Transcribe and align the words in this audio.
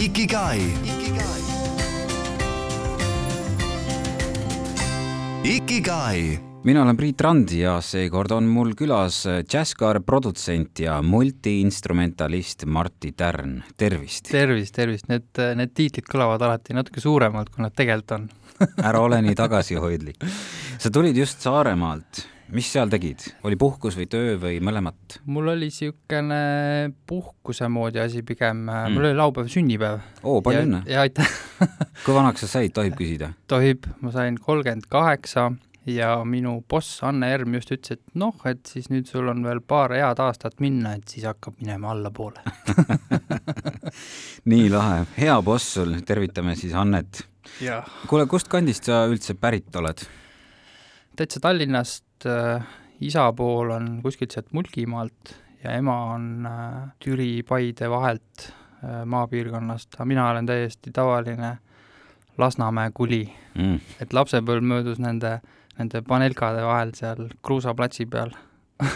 Ikigai. 0.00 0.60
Ikigai 5.44 6.38
mina 6.64 6.82
olen 6.82 6.96
Priit 6.96 7.20
Rand 7.20 7.52
ja 7.52 7.74
seekord 7.84 8.32
on 8.32 8.48
mul 8.48 8.72
külas 8.78 9.18
džässkaar 9.44 10.00
produtsent 10.08 10.80
ja 10.80 11.02
multiinstrumentalist 11.04 12.64
Martti 12.64 13.12
Tärn, 13.12 13.58
tervist! 13.76 14.32
tervist, 14.32 14.72
tervist, 14.72 15.10
need, 15.12 15.28
need 15.60 15.76
tiitlid 15.76 16.08
kõlavad 16.08 16.48
alati 16.48 16.80
natuke 16.80 17.04
suuremalt, 17.04 17.52
kui 17.52 17.66
nad 17.66 17.76
tegelikult 17.76 18.16
on 18.16 18.28
ära 18.80 19.04
ole 19.04 19.20
nii 19.28 19.36
tagasihoidlik. 19.42 20.24
sa 20.80 20.88
tulid 20.88 21.20
just 21.26 21.44
Saaremaalt, 21.44 22.24
mis 22.54 22.68
seal 22.72 22.90
tegid, 22.90 23.22
oli 23.46 23.56
puhkus 23.60 23.96
või 23.98 24.06
töö 24.10 24.34
või 24.40 24.58
mõlemat? 24.64 25.20
mul 25.30 25.52
oli 25.52 25.68
niisugune 25.68 26.40
puhkuse 27.06 27.68
moodi 27.72 28.02
asi 28.02 28.22
pigem 28.26 28.64
mm., 28.66 28.94
mul 28.96 29.10
oli 29.10 29.18
laupäev 29.18 29.50
sünnipäev. 29.52 30.00
oo, 30.22 30.40
palju 30.44 30.66
õnne! 30.66 30.82
ja 30.90 31.04
aitäh 31.06 31.30
kui 32.04 32.14
vanaks 32.16 32.44
sa 32.44 32.50
said, 32.58 32.74
tohib 32.76 32.96
küsida? 32.98 33.32
tohib, 33.50 33.86
ma 34.02 34.12
sain 34.14 34.38
kolmkümmend 34.40 34.88
kaheksa 34.90 35.50
ja 35.88 36.12
minu 36.28 36.58
boss 36.68 37.00
Anne 37.06 37.30
Erm 37.34 37.54
just 37.56 37.72
ütles, 37.74 37.96
et 37.96 38.18
noh, 38.18 38.34
et 38.48 38.66
siis 38.68 38.90
nüüd 38.92 39.08
sul 39.10 39.30
on 39.32 39.42
veel 39.46 39.62
paar 39.62 39.94
head 39.96 40.20
aastat 40.22 40.60
minna, 40.60 40.96
et 40.98 41.08
siis 41.08 41.26
hakkab 41.28 41.58
minema 41.62 41.94
allapoole 41.94 42.42
nii 44.50 44.68
lahe, 44.72 45.04
hea 45.18 45.40
boss 45.44 45.76
sul, 45.78 45.96
tervitame 46.06 46.56
siis 46.58 46.74
Annet. 46.76 47.24
kuule, 48.10 48.26
kust 48.30 48.50
kandist 48.52 48.90
sa 48.90 49.04
üldse 49.10 49.38
pärit 49.38 49.74
oled? 49.80 50.06
täitsa 51.16 51.42
Tallinnast 51.42 52.09
äh,, 52.26 52.66
isa 53.00 53.28
pool 53.32 53.70
on 53.70 54.00
kuskilt 54.02 54.34
sealt 54.34 54.52
Mulgimaalt 54.52 55.34
ja 55.64 55.76
ema 55.78 55.96
on 56.14 56.46
äh, 56.46 56.90
Türi-Paide 57.04 57.90
vahelt 57.90 58.50
äh, 58.84 59.04
maapiirkonnast, 59.04 59.94
aga 59.94 60.08
mina 60.08 60.30
olen 60.30 60.46
täiesti 60.46 60.92
tavaline 60.92 61.58
Lasnamäe 62.38 62.90
kuli. 62.94 63.24
Mm.. 63.54 63.80
et 64.00 64.12
lapsepõlv 64.14 64.62
möödus 64.62 65.00
nende 65.02 65.40
nende 65.80 66.02
panelkade 66.06 66.62
vahel 66.64 66.92
seal 66.96 67.28
kruusaplatsi 67.44 68.06
peal. 68.10 68.34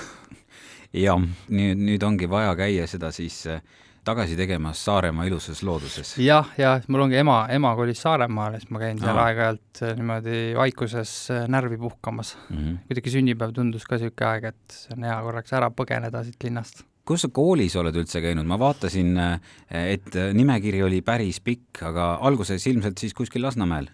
Jah, 1.04 1.18
nüüd, 1.50 1.80
nüüd 1.80 2.04
ongi 2.06 2.28
vaja 2.30 2.52
käia 2.58 2.86
seda 2.90 3.10
siis 3.14 3.40
äh, 3.50 3.62
tagasi 4.04 4.36
tegemas 4.36 4.84
Saaremaa 4.84 5.26
ilusas 5.28 5.62
looduses 5.66 6.14
ja,. 6.18 6.42
jah, 6.42 6.54
ja 6.58 6.92
mul 6.92 7.06
ongi 7.06 7.18
ema, 7.20 7.44
ema 7.52 7.74
kolis 7.78 8.02
Saaremaale, 8.04 8.60
siis 8.60 8.72
ma 8.74 8.82
käin 8.82 9.00
seal 9.00 9.20
aeg-ajalt 9.26 9.82
äh, 9.82 9.94
niimoodi 9.98 10.40
vaikuses 10.58 11.12
äh, 11.34 11.44
närvi 11.50 11.78
puhkamas 11.80 12.34
mm. 12.48 12.56
-hmm. 12.56 12.80
kuidagi 12.88 13.14
sünnipäev 13.18 13.54
tundus 13.56 13.86
ka 13.88 13.98
niisugune 13.98 14.30
aeg, 14.30 14.50
et 14.52 14.80
see 14.80 14.96
on 14.96 15.06
hea 15.08 15.20
korraks 15.28 15.56
ära 15.56 15.70
põgeneda 15.70 16.24
siit 16.24 16.48
linnast 16.48 16.84
kus 17.04 17.20
sa 17.26 17.28
koolis 17.28 17.74
oled 17.76 17.96
üldse 18.00 18.20
käinud, 18.24 18.46
ma 18.48 18.56
vaatasin, 18.56 19.10
et 19.68 20.14
nimekiri 20.32 20.80
oli 20.86 21.02
päris 21.04 21.40
pikk, 21.44 21.82
aga 21.90 22.14
alguses 22.24 22.64
ilmselt 22.66 22.98
siis 22.98 23.12
kuskil 23.16 23.44
Lasnamäel 23.44 23.90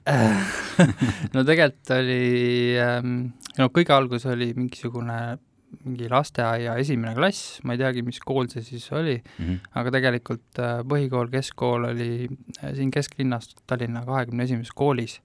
no 1.35 1.43
tegelikult 1.43 1.91
oli, 1.97 2.21
ähm, 2.79 3.17
no 3.59 3.71
kõige 3.75 3.97
algus 3.97 4.27
oli 4.31 4.53
mingisugune 4.55 5.41
mingi 5.85 6.09
lasteaia 6.11 6.75
esimene 6.81 7.15
klass, 7.17 7.61
ma 7.65 7.75
ei 7.77 7.81
teagi, 7.81 8.03
mis 8.07 8.21
kool 8.25 8.49
see 8.53 8.65
siis 8.67 8.89
oli 8.93 9.17
mm, 9.17 9.45
-hmm. 9.45 9.61
aga 9.81 9.95
tegelikult 9.97 10.63
äh, 10.63 10.81
põhikool, 10.93 11.31
keskkool 11.33 11.89
oli 11.93 12.11
äh, 12.29 12.75
siin 12.75 12.91
kesklinnas 12.91 13.55
Tallinna 13.67 14.05
kahekümne 14.07 14.45
esimeses 14.45 14.75
koolis. 14.75 15.21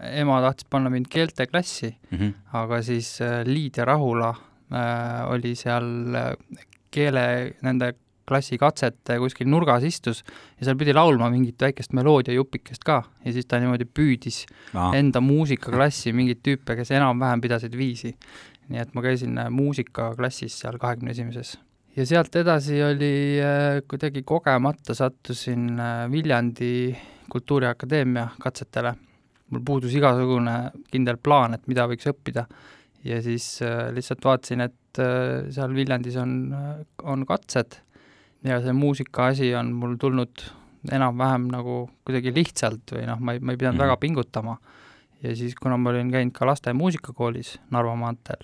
ema 0.00 0.40
tahtis 0.40 0.64
panna 0.70 0.90
mind 0.90 1.06
keelteklassi 1.12 1.96
mm, 2.10 2.18
-hmm. 2.18 2.32
aga 2.52 2.82
siis 2.82 3.20
äh, 3.20 3.44
Liidia 3.44 3.84
Rahula 3.84 4.34
oli 5.28 5.54
seal 5.54 5.84
keele 6.90 7.56
nende 7.60 7.90
klassikatsete 8.28 9.18
kuskil 9.20 9.50
nurgas 9.50 9.84
istus 9.86 10.22
ja 10.22 10.66
seal 10.66 10.78
pidi 10.80 10.94
laulma 10.94 11.28
mingit 11.32 11.60
väikest 11.62 11.94
meloodiajupikest 11.96 12.84
ka 12.86 13.02
ja 13.24 13.34
siis 13.34 13.48
ta 13.50 13.60
niimoodi 13.62 13.86
püüdis 13.88 14.44
Aa. 14.74 14.92
enda 14.98 15.22
muusikaklassi 15.24 16.14
mingeid 16.16 16.42
tüüpe, 16.46 16.76
kes 16.78 16.94
enam-vähem 16.94 17.42
pidasid 17.42 17.76
viisi. 17.78 18.14
Nii 18.70 18.80
et 18.82 18.94
ma 18.94 19.04
käisin 19.04 19.38
äh, 19.38 19.50
muusikaklassis 19.50 20.60
seal 20.62 20.78
kahekümne 20.82 21.14
esimeses. 21.14 21.56
ja 21.96 22.06
sealt 22.06 22.36
edasi 22.36 22.82
oli 22.82 23.14
äh, 23.42 23.80
kuidagi 23.88 24.22
kogemata 24.22 24.94
sattusin 24.94 25.80
äh, 25.80 26.10
Viljandi 26.12 26.96
Kultuuriakadeemia 27.32 28.28
katsetele. 28.40 28.94
mul 29.50 29.60
puudus 29.64 29.94
igasugune 29.94 30.72
kindel 30.90 31.18
plaan, 31.22 31.54
et 31.54 31.66
mida 31.68 31.84
võiks 31.88 32.08
õppida 32.08 32.46
ja 33.04 33.18
siis 33.22 33.58
lihtsalt 33.92 34.24
vaatasin, 34.24 34.60
et 34.64 35.00
seal 35.52 35.74
Viljandis 35.74 36.16
on, 36.16 36.54
on 37.02 37.26
katsed 37.26 37.76
ja 38.44 38.60
see 38.62 38.72
muusika 38.72 39.26
asi 39.32 39.50
on 39.54 39.72
mul 39.76 39.96
tulnud 40.00 40.44
enam-vähem 40.90 41.46
nagu 41.52 41.76
kuidagi 42.06 42.32
lihtsalt 42.34 42.94
või 42.94 43.04
noh, 43.06 43.20
ma 43.20 43.36
ei, 43.36 43.42
ma 43.42 43.54
ei 43.54 43.60
pidanud 43.60 43.76
mm 43.76 43.80
-hmm. 43.80 43.84
väga 43.84 43.96
pingutama. 43.96 44.56
Ja 45.22 45.36
siis, 45.36 45.54
kuna 45.54 45.76
ma 45.76 45.90
olin 45.90 46.10
käinud 46.10 46.34
ka 46.36 46.46
laste 46.46 46.72
muusikakoolis 46.76 47.54
Narva 47.70 47.94
maanteel, 47.98 48.42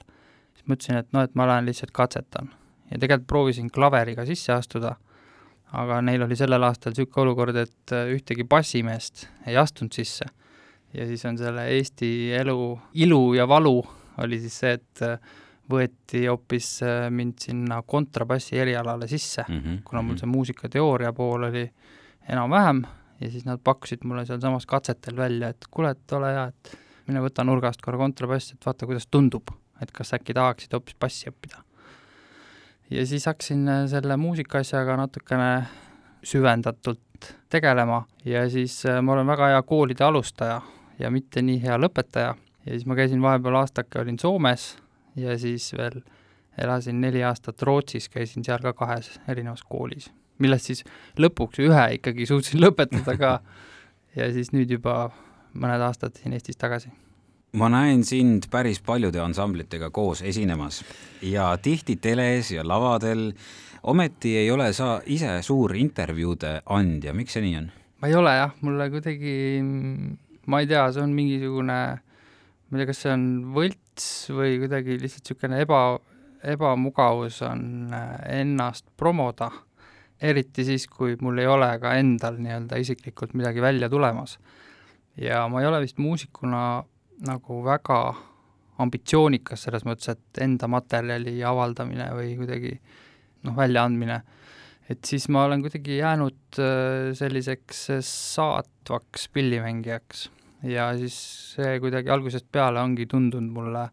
siis 0.55 0.69
mõtlesin, 0.71 1.01
et 1.03 1.11
noh, 1.13 1.27
et 1.27 1.35
ma 1.39 1.49
lähen 1.49 1.69
lihtsalt 1.69 1.93
katsetan. 1.93 2.51
ja 2.91 2.99
tegelikult 2.99 3.29
proovisin 3.29 3.71
klaveriga 3.71 4.25
sisse 4.27 4.53
astuda, 4.53 4.95
aga 5.77 6.01
neil 6.03 6.23
oli 6.25 6.37
sellel 6.37 6.63
aastal 6.65 6.95
niisugune 6.95 7.27
olukord, 7.27 7.57
et 7.57 7.93
äh, 7.93 8.13
ühtegi 8.15 8.45
bassimeest 8.49 9.27
ei 9.47 9.57
astunud 9.57 9.93
sisse. 9.93 10.25
ja 10.95 11.07
siis 11.07 11.25
on 11.29 11.39
selle 11.39 11.67
Eesti 11.75 12.33
elu 12.33 12.81
ilu 12.95 13.35
ja 13.35 13.49
valu 13.49 13.83
oli 14.19 14.41
siis 14.41 14.59
see, 14.61 14.73
et 14.79 15.03
äh, 15.03 15.19
võeti 15.69 16.25
hoopis 16.27 16.71
äh, 16.83 17.11
mind 17.11 17.43
sinna 17.45 17.83
kontrabassi 17.83 18.57
erialale 18.59 19.09
sisse 19.09 19.45
mm, 19.49 19.59
-hmm. 19.59 19.83
kuna 19.85 20.03
mul 20.03 20.15
mhm. 20.15 20.21
see 20.21 20.27
muusikateooria 20.27 21.13
pool 21.13 21.43
oli 21.51 21.71
enam-vähem 22.29 22.83
ja 23.21 23.31
siis 23.31 23.47
nad 23.47 23.61
pakkusid 23.65 24.05
mulle 24.05 24.25
sealsamas 24.27 24.67
katsetel 24.67 25.17
välja, 25.17 25.49
et 25.49 25.67
kuule, 25.71 25.91
et 25.91 26.13
ole 26.13 26.33
hea, 26.35 26.45
et 26.53 26.79
mine 27.09 27.23
võta 27.25 27.45
nurgast 27.47 27.83
korra 27.83 27.99
kontrabassi, 28.01 28.55
et 28.55 28.67
vaata, 28.67 28.87
kuidas 28.87 29.09
tundub, 29.11 29.51
et 29.83 29.93
kas 29.95 30.15
äkki 30.17 30.37
tahaksid 30.37 30.75
hoopis 30.77 30.97
bassi 31.01 31.31
õppida. 31.31 31.65
ja 32.91 33.07
siis 33.07 33.27
hakkasin 33.27 33.69
äh, 33.69 33.85
selle 33.91 34.17
muusikaasjaga 34.17 34.97
natukene 34.97 35.53
süvendatult 36.25 37.33
tegelema 37.51 38.05
ja 38.25 38.49
siis 38.51 38.81
äh, 38.87 39.03
ma 39.03 39.13
olen 39.13 39.27
väga 39.27 39.53
hea 39.55 39.63
koolide 39.63 40.05
alustaja 40.05 40.61
ja 40.99 41.11
mitte 41.11 41.43
nii 41.43 41.63
hea 41.63 41.79
lõpetaja 41.79 42.35
ja 42.65 42.71
siis 42.73 42.87
ma 42.87 42.97
käisin 42.99 43.23
vahepeal 43.23 43.61
aastake, 43.63 44.01
olin 44.01 44.19
Soomes 44.19 44.77
ja 45.17 45.39
siis 45.39 45.73
veel 45.77 46.01
elasin 46.59 47.01
neli 47.01 47.23
aastat 47.25 47.63
Rootsis, 47.63 48.09
käisin 48.09 48.45
seal 48.45 48.63
ka 48.63 48.73
kahes 48.73 49.21
erinevas 49.29 49.63
koolis, 49.63 50.11
millest 50.43 50.71
siis 50.71 50.85
lõpuks 51.19 51.61
ühe 51.65 51.85
ikkagi 51.99 52.27
suutsin 52.29 52.61
lõpetada 52.65 53.17
ka. 53.21 53.35
Ja 54.17 54.31
siis 54.35 54.53
nüüd 54.55 54.71
juba 54.73 55.11
mõned 55.59 55.83
aastad 55.85 56.17
siin 56.19 56.35
Eestis 56.37 56.59
tagasi. 56.59 56.91
ma 57.53 57.69
näen 57.73 58.03
sind 58.05 58.51
päris 58.51 58.81
paljude 58.85 59.21
ansamblitega 59.25 59.91
koos 59.91 60.21
esinemas 60.23 60.83
ja 61.23 61.57
tihti 61.57 61.97
teles 61.97 62.51
ja 62.53 62.65
lavadel, 62.65 63.33
ometi 63.83 64.37
ei 64.37 64.51
ole 64.51 64.73
sa 64.73 65.01
ise 65.07 65.39
suur 65.43 65.75
intervjuude 65.77 66.61
andja, 66.67 67.15
miks 67.15 67.33
see 67.33 67.47
nii 67.47 67.57
on? 67.57 67.71
ma 68.03 68.09
ei 68.09 68.15
ole 68.15 68.35
jah, 68.37 68.53
mulle 68.61 68.91
kuidagi, 68.91 69.63
ma 70.47 70.61
ei 70.61 70.69
tea, 70.69 70.85
see 70.93 71.03
on 71.03 71.17
mingisugune 71.17 71.79
ma 72.69 72.77
ei 72.77 72.85
tea, 72.85 72.91
kas 72.91 73.01
see 73.03 73.13
on 73.15 73.25
võlts 73.57 74.09
või 74.37 74.59
kuidagi 74.61 74.99
lihtsalt 75.01 75.25
niisugune 75.25 75.63
eba, 75.65 75.81
ebamugavus 76.45 77.41
on 77.49 77.95
äh, 77.95 78.11
ennast 78.43 78.87
promoda, 79.01 79.51
eriti 80.21 80.65
siis, 80.67 80.87
kui 80.91 81.17
mul 81.23 81.39
ei 81.39 81.47
ole 81.47 81.71
ka 81.83 81.95
endal 81.99 82.39
nii-öelda 82.43 82.79
isiklikult 82.83 83.35
midagi 83.39 83.63
välja 83.63 83.89
tulemas. 83.91 84.39
ja 85.19 85.49
ma 85.49 85.61
ei 85.61 85.67
ole 85.67 85.81
vist 85.83 85.99
muusikuna 85.99 86.85
nagu 87.27 87.61
väga 87.65 87.99
ambitsioonikas 88.79 89.67
selles 89.67 89.85
mõttes, 89.87 90.15
et 90.15 90.43
enda 90.43 90.69
materjali 90.71 91.35
avaldamine 91.43 92.11
või 92.15 92.37
kuidagi 92.39 92.77
noh, 93.43 93.57
väljaandmine, 93.57 94.21
et 94.89 95.05
siis 95.05 95.27
ma 95.35 95.45
olen 95.49 95.63
kuidagi 95.65 95.99
jäänud 95.99 96.61
äh, 96.63 97.11
selliseks 97.19 97.89
saatvaks 98.07 99.29
pillimängijaks 99.35 100.29
ja 100.67 100.91
siis 100.99 101.17
see 101.55 101.79
kuidagi 101.83 102.11
algusest 102.11 102.47
peale 102.53 102.81
ongi 102.83 103.07
tundunud 103.07 103.53
mulle 103.55 103.89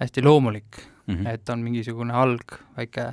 hästi 0.00 0.22
loomulik 0.24 0.78
mm, 1.06 1.14
-hmm. 1.14 1.28
et 1.28 1.48
on 1.48 1.64
mingisugune 1.64 2.12
alg, 2.12 2.56
väike 2.76 3.12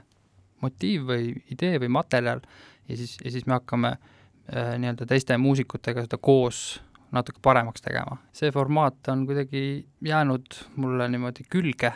motiiv 0.62 1.08
või 1.10 1.34
idee 1.54 1.80
või 1.82 1.92
materjal 2.00 2.44
ja 2.88 3.00
siis, 3.00 3.18
ja 3.24 3.34
siis 3.34 3.48
me 3.48 3.58
hakkame 3.58 3.96
äh, 3.96 4.76
nii-öelda 4.82 5.08
teiste 5.10 5.38
muusikutega 5.38 6.06
seda 6.06 6.18
koos 6.22 6.80
natuke 7.16 7.42
paremaks 7.42 7.82
tegema. 7.82 8.20
see 8.34 8.52
formaat 8.54 9.08
on 9.10 9.26
kuidagi 9.30 9.86
jäänud 10.06 10.64
mulle 10.76 11.10
niimoodi 11.10 11.46
külge 11.50 11.94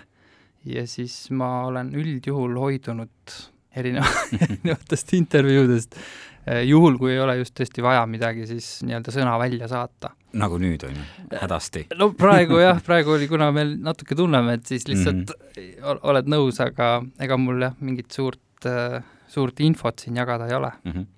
ja 0.65 0.86
siis 0.88 1.30
ma 1.31 1.65
olen 1.68 1.94
üldjuhul 1.95 2.57
hoidunud 2.60 3.39
erineva, 3.75 4.10
erinevatest 4.45 5.13
intervjuudest 5.13 5.98
Eh, 6.44 6.66
juhul, 6.68 6.98
kui 7.00 7.13
ei 7.13 7.21
ole 7.24 7.38
just 7.38 7.54
tõesti 7.56 7.80
vaja 7.83 8.01
midagi 8.09 8.44
siis 8.50 8.66
nii-öelda 8.83 9.13
sõna 9.16 9.38
välja 9.39 9.68
saata. 9.71 10.09
nagu 10.36 10.57
nüüd, 10.59 10.81
on 10.83 10.98
ju, 10.98 11.04
hädasti? 11.39 11.86
no 11.95 12.09
praegu 12.19 12.57
jah, 12.59 12.81
praegu 12.83 13.13
oli, 13.16 13.30
kuna 13.31 13.48
me 13.56 13.63
natuke 13.71 14.18
tunneme, 14.19 14.57
et 14.57 14.66
siis 14.68 14.83
lihtsalt 14.89 15.31
mm 15.31 15.56
-hmm. 15.56 16.01
oled 16.04 16.27
nõus, 16.27 16.59
aga 16.59 17.06
ega 17.19 17.38
mul 17.38 17.63
jah, 17.63 17.77
mingit 17.80 18.12
suurt, 18.12 18.42
eh, 18.69 19.01
suurt 19.27 19.60
infot 19.60 20.00
siin 20.00 20.18
jagada 20.21 20.48
ei 20.48 20.57
ole 20.60 20.71
mm. 20.83 20.92
-hmm 20.92 21.12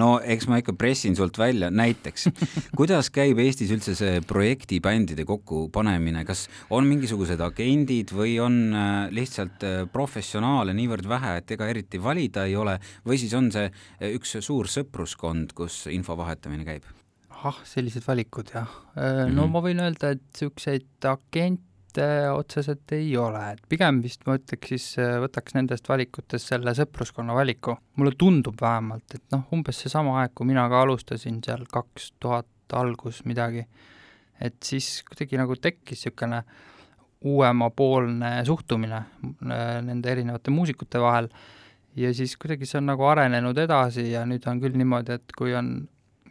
no 0.00 0.16
eks 0.22 0.46
ma 0.50 0.60
ikka 0.60 0.74
pressin 0.78 1.16
sult 1.16 1.38
välja, 1.40 1.70
näiteks 1.70 2.28
kuidas 2.78 3.10
käib 3.14 3.40
Eestis 3.42 3.72
üldse 3.74 3.96
see 3.98 4.20
projektibändide 4.28 5.26
kokkupanemine, 5.28 6.24
kas 6.28 6.46
on 6.70 6.88
mingisugused 6.88 7.40
agendid 7.44 8.12
või 8.16 8.36
on 8.42 8.58
äh, 8.72 8.90
lihtsalt 9.14 9.66
äh, 9.66 9.78
professionaale 9.92 10.76
niivõrd 10.76 11.08
vähe, 11.10 11.36
et 11.40 11.56
ega 11.56 11.70
eriti 11.72 12.00
valida 12.02 12.46
ei 12.48 12.56
ole, 12.58 12.78
või 13.06 13.20
siis 13.20 13.34
on 13.38 13.50
see 13.54 13.68
äh, 13.68 14.12
üks 14.16 14.36
suur 14.40 14.70
sõpruskond, 14.70 15.56
kus 15.56 15.84
info 15.92 16.18
vahetamine 16.18 16.66
käib? 16.68 16.86
ahah, 17.36 17.58
sellised 17.68 18.04
valikud 18.06 18.48
jah. 18.54 18.70
no 18.96 19.02
mm 19.04 19.32
-hmm. 19.36 19.50
ma 19.52 19.60
võin 19.60 19.80
öelda, 19.84 20.14
et 20.16 20.22
niisuguseid 20.32 21.04
agente 21.04 21.75
otseselt 22.32 22.92
ei 22.96 23.10
ole, 23.20 23.42
et 23.54 23.62
pigem 23.70 24.02
vist 24.04 24.26
ma 24.26 24.36
ütleks 24.38 24.72
siis, 24.72 24.86
võtaks 25.22 25.56
nendest 25.56 25.88
valikutest 25.88 26.52
selle 26.52 26.74
sõpruskonna 26.76 27.34
valiku. 27.36 27.76
mulle 27.96 28.12
tundub 28.18 28.60
vähemalt, 28.60 29.06
et 29.14 29.24
noh, 29.32 29.46
umbes 29.52 29.80
seesama 29.82 30.20
aeg, 30.20 30.34
kui 30.34 30.46
mina 30.46 30.68
ka 30.68 30.82
alustasin 30.84 31.40
seal 31.44 31.66
kaks 31.72 32.12
tuhat 32.20 32.76
algus 32.76 33.22
midagi, 33.24 33.66
et 34.40 34.56
siis 34.64 35.02
kuidagi 35.08 35.38
nagu 35.40 35.56
tekkis 35.56 36.04
niisugune 36.04 36.42
uuemapoolne 37.26 38.32
suhtumine 38.46 38.98
nende 39.86 40.10
erinevate 40.12 40.52
muusikute 40.52 41.00
vahel 41.00 41.30
ja 41.96 42.12
siis 42.14 42.36
kuidagi 42.36 42.68
see 42.68 42.80
on 42.82 42.90
nagu 42.90 43.06
arenenud 43.08 43.56
edasi 43.58 44.10
ja 44.10 44.24
nüüd 44.28 44.44
on 44.50 44.60
küll 44.62 44.76
niimoodi, 44.76 45.16
et 45.16 45.36
kui 45.36 45.54
on 45.56 45.78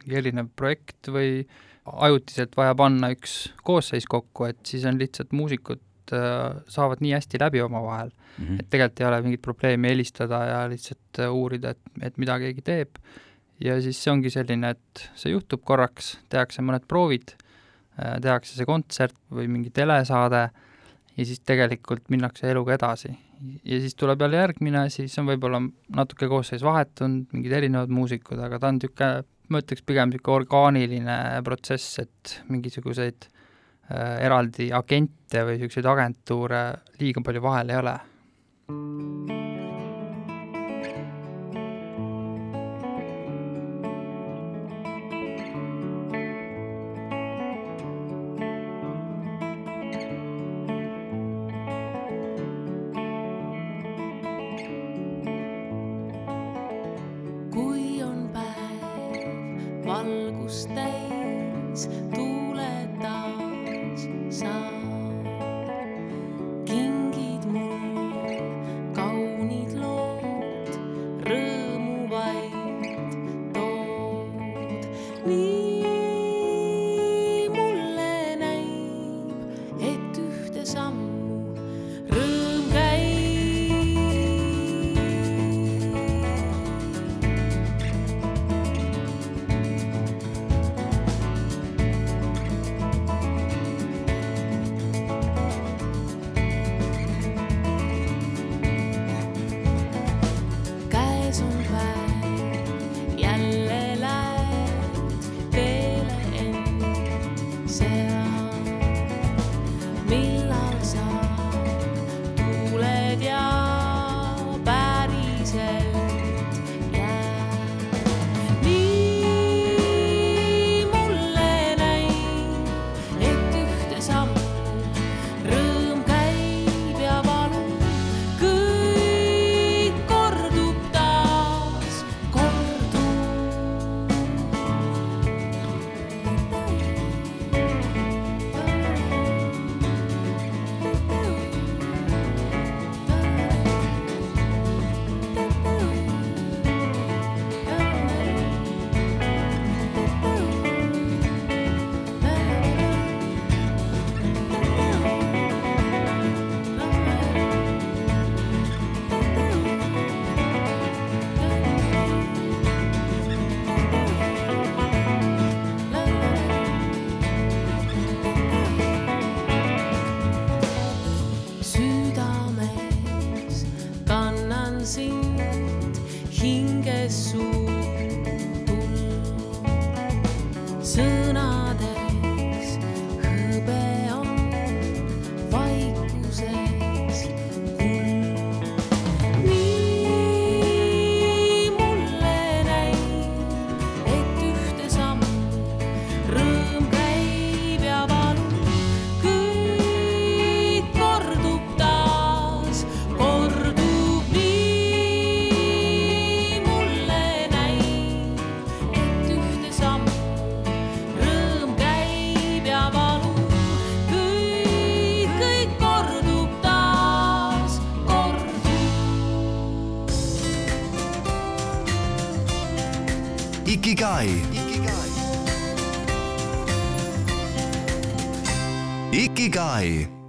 erinev 0.06 0.52
projekt 0.56 1.10
või 1.10 1.42
ajutiselt 1.86 2.56
vaja 2.56 2.74
panna 2.78 3.10
üks 3.14 3.36
koosseis 3.66 4.06
kokku, 4.10 4.48
et 4.50 4.58
siis 4.66 4.84
on 4.88 4.98
lihtsalt 5.00 5.32
muusikud 5.36 5.82
äh, 6.14 6.58
saavad 6.72 7.02
nii 7.04 7.14
hästi 7.14 7.40
läbi 7.40 7.62
omavahel 7.62 8.10
mm, 8.10 8.44
-hmm. 8.44 8.60
et 8.60 8.70
tegelikult 8.70 9.00
ei 9.00 9.06
ole 9.06 9.22
mingit 9.22 9.42
probleemi 9.42 9.88
helistada 9.88 10.44
ja 10.44 10.60
lihtsalt 10.68 11.20
äh, 11.20 11.32
uurida, 11.32 11.70
et, 11.70 12.02
et 12.02 12.18
mida 12.18 12.38
keegi 12.38 12.62
teeb. 12.62 12.98
ja 13.64 13.80
siis 13.80 14.02
see 14.02 14.12
ongi 14.12 14.30
selline, 14.30 14.70
et 14.70 15.10
see 15.14 15.32
juhtub 15.32 15.62
korraks, 15.64 16.18
tehakse 16.28 16.62
mõned 16.62 16.84
proovid, 16.88 17.36
äh, 17.98 18.18
tehakse 18.22 18.56
see 18.56 18.66
kontsert 18.66 19.16
või 19.32 19.48
mingi 19.48 19.70
telesaade 19.70 20.48
ja 21.16 21.24
siis 21.24 21.40
tegelikult 21.40 22.10
minnakse 22.12 22.50
eluga 22.50 22.74
edasi. 22.74 23.14
ja 23.64 23.80
siis 23.80 23.94
tuleb 23.94 24.20
jälle 24.20 24.36
järgmine, 24.36 24.88
siis 24.90 25.18
on 25.18 25.26
võib-olla 25.26 25.60
natuke 25.88 26.28
koosseis 26.28 26.62
vahetunud, 26.62 27.26
mingid 27.32 27.52
erinevad 27.52 27.92
muusikud, 27.92 28.38
aga 28.38 28.58
ta 28.58 28.68
on 28.68 28.78
niisugune 28.78 29.24
ma 29.48 29.62
ütleks 29.62 29.84
pigem 29.86 30.10
niisugune 30.10 30.42
orgaaniline 30.42 31.18
protsess, 31.46 32.00
et 32.02 32.38
mingisuguseid 32.50 33.28
äh, 33.28 34.24
eraldi 34.26 34.70
agente 34.74 35.44
või 35.46 35.60
niisuguseid 35.60 35.90
agentuure 35.92 36.62
liiga 37.00 37.24
palju 37.24 37.44
vahel 37.44 37.74
ei 37.74 37.82
ole 37.82 37.98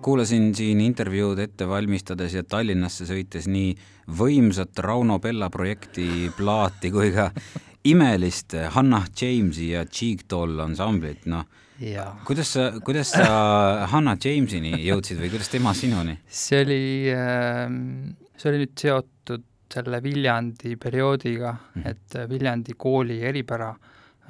kuulasin 0.07 0.53
siin 0.55 0.79
intervjuud 0.85 1.39
ette 1.43 1.67
valmistades 1.67 2.37
ja 2.37 2.43
Tallinnasse 2.47 3.03
sõites 3.09 3.47
nii 3.51 3.73
võimsat 4.17 4.79
Rauno 4.85 5.17
Pella 5.19 5.49
projekti 5.51 6.29
plaati 6.37 6.91
kui 6.93 7.11
ka 7.11 7.25
imelist 7.87 8.55
Hannah 8.75 9.09
Jamesi 9.19 9.73
ja 9.73 9.83
Cheek 9.85 10.23
Doll 10.31 10.59
ansamblit, 10.63 11.25
noh 11.27 11.43
kuidas 12.25 12.53
sa, 12.55 12.71
kuidas 12.81 13.11
sa 13.13 13.27
Hannah 13.91 14.15
Jamesini 14.23 14.71
jõudsid 14.87 15.19
või 15.21 15.29
kuidas 15.35 15.51
tema 15.53 15.75
sinuni? 15.77 16.15
see 16.25 16.63
oli, 16.63 16.79
see 18.37 18.49
oli 18.49 18.63
nüüd 18.63 18.73
seotud 18.81 19.43
selle 19.69 19.99
Viljandi 20.03 20.77
perioodiga 20.79 21.51
Mhm. 21.75 21.87
et 21.91 22.17
Viljandi 22.31 22.73
kooli 22.79 23.19
eripära 23.27 23.73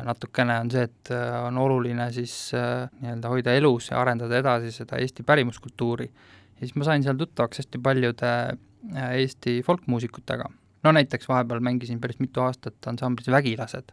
natukene 0.06 0.60
on 0.62 0.70
see, 0.72 0.86
et 0.86 1.12
äh, 1.14 1.38
on 1.48 1.58
oluline 1.62 2.10
siis 2.14 2.34
äh, 2.58 2.86
nii-öelda 3.02 3.32
hoida 3.34 3.56
elus 3.58 3.90
ja 3.92 4.02
arendada 4.02 4.38
edasi 4.38 4.72
seda 4.76 5.00
Eesti 5.02 5.26
pärimuskultuuri. 5.26 6.08
ja 6.08 6.60
siis 6.60 6.76
ma 6.76 6.86
sain 6.86 7.04
seal 7.06 7.18
tuttavaks 7.18 7.64
hästi 7.64 7.82
paljude 7.84 8.32
äh, 8.38 9.12
Eesti 9.22 9.62
folkmuusikutega. 9.66 10.50
no 10.84 10.92
näiteks 10.92 11.30
vahepeal 11.30 11.64
mängisin 11.66 12.02
päris 12.02 12.20
mitu 12.20 12.42
aastat 12.42 12.88
ansamblis 12.88 13.32
Vägilased. 13.32 13.92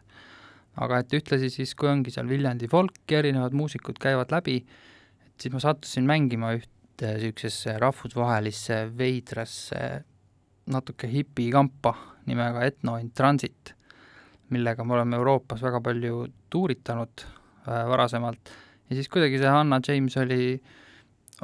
aga 0.76 0.98
et 0.98 1.12
ühtlasi 1.12 1.50
siis, 1.50 1.74
kui 1.74 1.88
ongi 1.88 2.10
seal 2.10 2.28
Viljandi 2.28 2.68
folk 2.68 3.10
ja 3.10 3.18
erinevad 3.22 3.56
muusikud 3.56 3.98
käivad 4.00 4.32
läbi, 4.34 4.58
et 5.26 5.40
siis 5.40 5.54
ma 5.54 5.62
sattusin 5.62 6.04
mängima 6.04 6.52
ühte 6.58 7.14
niisugusesse 7.14 7.78
rahvusvahelisse 7.78 8.84
veidrasse 8.98 10.04
natuke 10.66 11.08
hipikampa 11.10 11.94
nimega 12.26 12.64
Ethno 12.64 12.96
in 13.00 13.10
Transit, 13.10 13.74
millega 14.50 14.84
me 14.84 14.94
oleme 14.98 15.16
Euroopas 15.16 15.62
väga 15.62 15.80
palju 15.80 16.26
tuuritanud 16.50 17.24
äh, 17.24 17.84
varasemalt 17.88 18.52
ja 18.90 18.96
siis 18.96 19.08
kuidagi 19.08 19.38
see 19.40 19.50
Hanna 19.50 19.80
James 19.88 20.16
oli, 20.20 20.60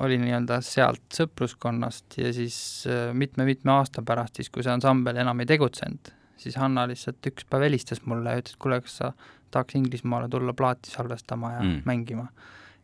oli 0.04 0.18
nii-öelda 0.20 0.60
sealt 0.64 1.04
sõpruskonnast 1.16 2.18
ja 2.20 2.32
siis 2.36 2.56
äh, 2.88 3.10
mitme-mitme 3.16 3.72
aasta 3.72 4.04
pärast, 4.06 4.36
siis 4.36 4.50
kui 4.52 4.64
see 4.66 4.72
ansambel 4.74 5.20
enam 5.22 5.40
ei 5.40 5.48
tegutsenud, 5.50 6.12
siis 6.40 6.58
Hanna 6.60 6.86
lihtsalt 6.90 7.30
üks 7.32 7.48
päev 7.48 7.68
helistas 7.68 8.04
mulle 8.06 8.36
ja 8.36 8.42
ütles, 8.42 8.56
et 8.56 8.62
kuule, 8.62 8.80
kas 8.84 8.98
sa 9.02 9.12
tahaks 9.50 9.74
Inglismaale 9.74 10.28
tulla 10.30 10.54
plaati 10.56 10.92
salvestama 10.92 11.52
ja 11.52 11.60
Mm. 11.60 11.82
mängima. 11.84 12.28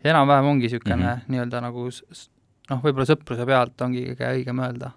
ja 0.04 0.10
enam-vähem 0.10 0.44
ongi 0.44 0.66
niisugune 0.66 0.96
mm. 0.96 1.02
-hmm. 1.02 1.20
nii-öelda 1.28 1.60
nagu 1.60 1.88
noh, 2.70 2.82
võib-olla 2.82 3.06
sõpruse 3.06 3.46
pealt 3.46 3.80
ongi 3.80 4.04
kõige 4.10 4.32
õigem 4.32 4.60
öelda. 4.60 4.90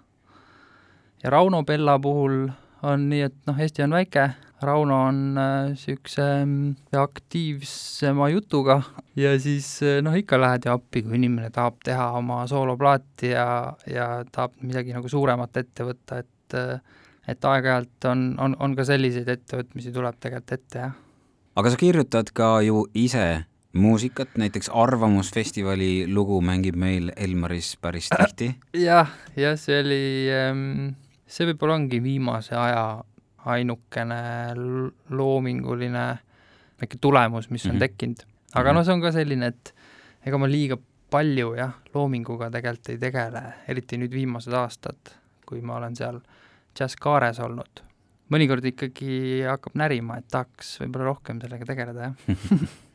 ja 1.22 1.30
Rauno 1.30 1.62
Pella 1.64 1.98
puhul 1.98 2.50
on 2.82 3.08
nii, 3.08 3.20
et 3.22 3.34
noh, 3.46 3.58
Eesti 3.60 3.82
on 3.82 3.90
väike, 3.90 4.30
Rauno 4.60 4.96
on 5.08 5.20
niisuguse 5.34 6.24
äh, 6.44 7.00
aktiivsema 7.00 8.28
jutuga 8.28 8.82
ja 9.16 9.32
siis 9.40 9.78
äh, 9.82 10.00
noh, 10.04 10.16
ikka 10.16 10.36
lähed 10.40 10.66
ju 10.68 10.74
appi, 10.74 11.02
kui 11.06 11.16
inimene 11.16 11.48
tahab 11.54 11.78
teha 11.84 12.10
oma 12.18 12.42
sooloplaati 12.50 13.32
ja, 13.32 13.46
ja 13.88 14.08
tahab 14.32 14.58
midagi 14.60 14.92
nagu 14.96 15.08
suuremat 15.08 15.62
ette 15.62 15.86
võtta, 15.88 16.20
et 16.20 16.58
äh, 16.58 16.98
et 17.28 17.44
aeg-ajalt 17.46 18.08
on, 18.10 18.24
on, 18.42 18.56
on 18.60 18.74
ka 18.76 18.84
selliseid 18.88 19.28
ettevõtmisi 19.30 19.92
tuleb 19.94 20.18
tegelikult 20.20 20.56
ette, 20.56 20.84
jah. 20.84 20.96
aga 21.56 21.72
sa 21.72 21.80
kirjutad 21.80 22.32
ka 22.34 22.58
ju 22.66 22.84
ise 22.98 23.44
muusikat, 23.72 24.34
näiteks 24.40 24.68
Arvamusfestivali 24.74 26.08
lugu 26.10 26.40
mängib 26.42 26.76
meil 26.80 27.12
Elmaris 27.16 27.76
päris 27.80 28.10
tihti. 28.10 28.50
jah, 28.74 29.12
jah, 29.38 29.56
see 29.60 29.78
oli, 29.84 30.02
see 31.30 31.48
võib-olla 31.52 31.78
ongi 31.78 32.02
viimase 32.02 32.56
aja 32.58 33.04
ainukene 33.46 34.20
loominguline 35.10 36.04
väike 36.80 36.98
tulemus, 37.00 37.50
mis 37.50 37.66
on 37.66 37.72
mm. 37.72 37.76
-hmm. 37.76 37.78
tekkinud. 37.78 38.22
aga 38.54 38.68
Mhm. 38.68 38.76
noh, 38.76 38.84
see 38.84 38.94
on 38.94 39.00
ka 39.00 39.12
selline, 39.12 39.46
et 39.46 39.74
ega 40.26 40.38
ma 40.38 40.46
liiga 40.46 40.78
palju 41.10 41.54
jah, 41.56 41.74
loominguga 41.94 42.50
tegelikult 42.50 42.88
ei 42.88 42.98
tegele, 42.98 43.42
eriti 43.68 43.98
nüüd 43.98 44.12
viimased 44.12 44.52
aastad, 44.52 45.14
kui 45.46 45.60
ma 45.60 45.76
olen 45.76 45.96
seal 45.96 46.20
džässkaares 46.74 47.40
olnud. 47.40 47.82
mõnikord 48.30 48.64
ikkagi 48.64 49.42
hakkab 49.42 49.74
närima, 49.74 50.18
et 50.18 50.28
tahaks 50.30 50.76
võib-olla 50.80 51.04
rohkem 51.04 51.40
sellega 51.40 51.64
tegeleda, 51.66 52.00
jah. 52.00 52.14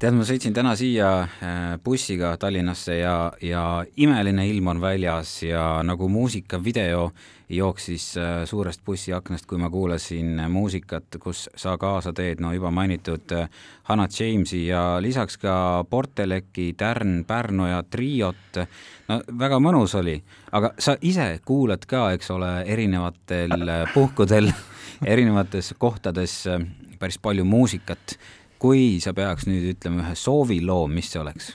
tead, 0.00 0.16
ma 0.16 0.24
sõitsin 0.24 0.54
täna 0.56 0.72
siia 0.78 1.08
äh, 1.20 1.58
bussiga 1.84 2.32
Tallinnasse 2.40 2.94
ja, 3.02 3.32
ja 3.44 3.64
imeline 4.00 4.46
ilm 4.48 4.70
on 4.72 4.80
väljas 4.80 5.42
ja 5.44 5.64
nagu 5.84 6.08
muusikavideo 6.08 7.10
jooksis 7.52 8.06
äh, 8.16 8.30
suurest 8.48 8.80
bussiaknast, 8.86 9.44
kui 9.50 9.60
ma 9.60 9.68
kuulasin 9.70 10.40
muusikat, 10.48 11.20
kus 11.20 11.48
sa 11.52 11.76
kaasa 11.80 12.14
teed, 12.16 12.40
no 12.40 12.54
juba 12.56 12.72
mainitud 12.72 13.36
äh, 13.36 13.52
Hanna 13.90 14.08
Jamesi 14.08 14.62
ja 14.70 15.02
lisaks 15.04 15.36
ka 15.42 15.84
Porteleki, 15.90 16.72
Tärn, 16.80 17.24
Pärnoja 17.28 17.82
triot. 17.90 18.64
no 19.08 19.20
väga 19.38 19.60
mõnus 19.60 19.98
oli, 20.00 20.16
aga 20.52 20.72
sa 20.80 20.96
ise 21.00 21.34
kuulad 21.44 21.84
ka, 21.84 22.08
eks 22.16 22.32
ole, 22.32 22.54
erinevatel 22.64 23.68
puhkudel 23.92 24.48
erinevates 25.12 25.74
kohtades 25.78 26.46
päris 27.00 27.16
palju 27.20 27.44
muusikat 27.48 28.16
kui 28.60 28.98
sa 29.02 29.14
peaks 29.16 29.48
nüüd 29.48 29.72
ütlema 29.74 30.04
ühe 30.04 30.16
sooviloo, 30.18 30.84
mis 30.92 31.10
see 31.12 31.22
oleks? 31.22 31.54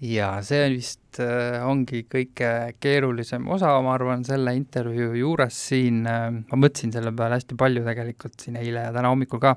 jaa, 0.00 0.38
see 0.46 0.62
vist 0.72 1.20
äh, 1.20 1.60
ongi 1.66 2.06
kõige 2.08 2.50
keerulisem 2.80 3.48
osa, 3.52 3.74
ma 3.84 3.94
arvan, 3.98 4.24
selle 4.24 4.54
intervjuu 4.56 5.12
juures 5.18 5.58
siin 5.68 6.06
äh,, 6.08 6.30
ma 6.32 6.60
mõtlesin 6.60 6.94
selle 6.94 7.12
peale 7.16 7.36
hästi 7.36 7.58
palju 7.60 7.84
tegelikult 7.84 8.40
siin 8.40 8.56
eile 8.60 8.86
ja 8.88 8.94
täna 8.96 9.12
hommikul 9.12 9.42
ka, 9.42 9.54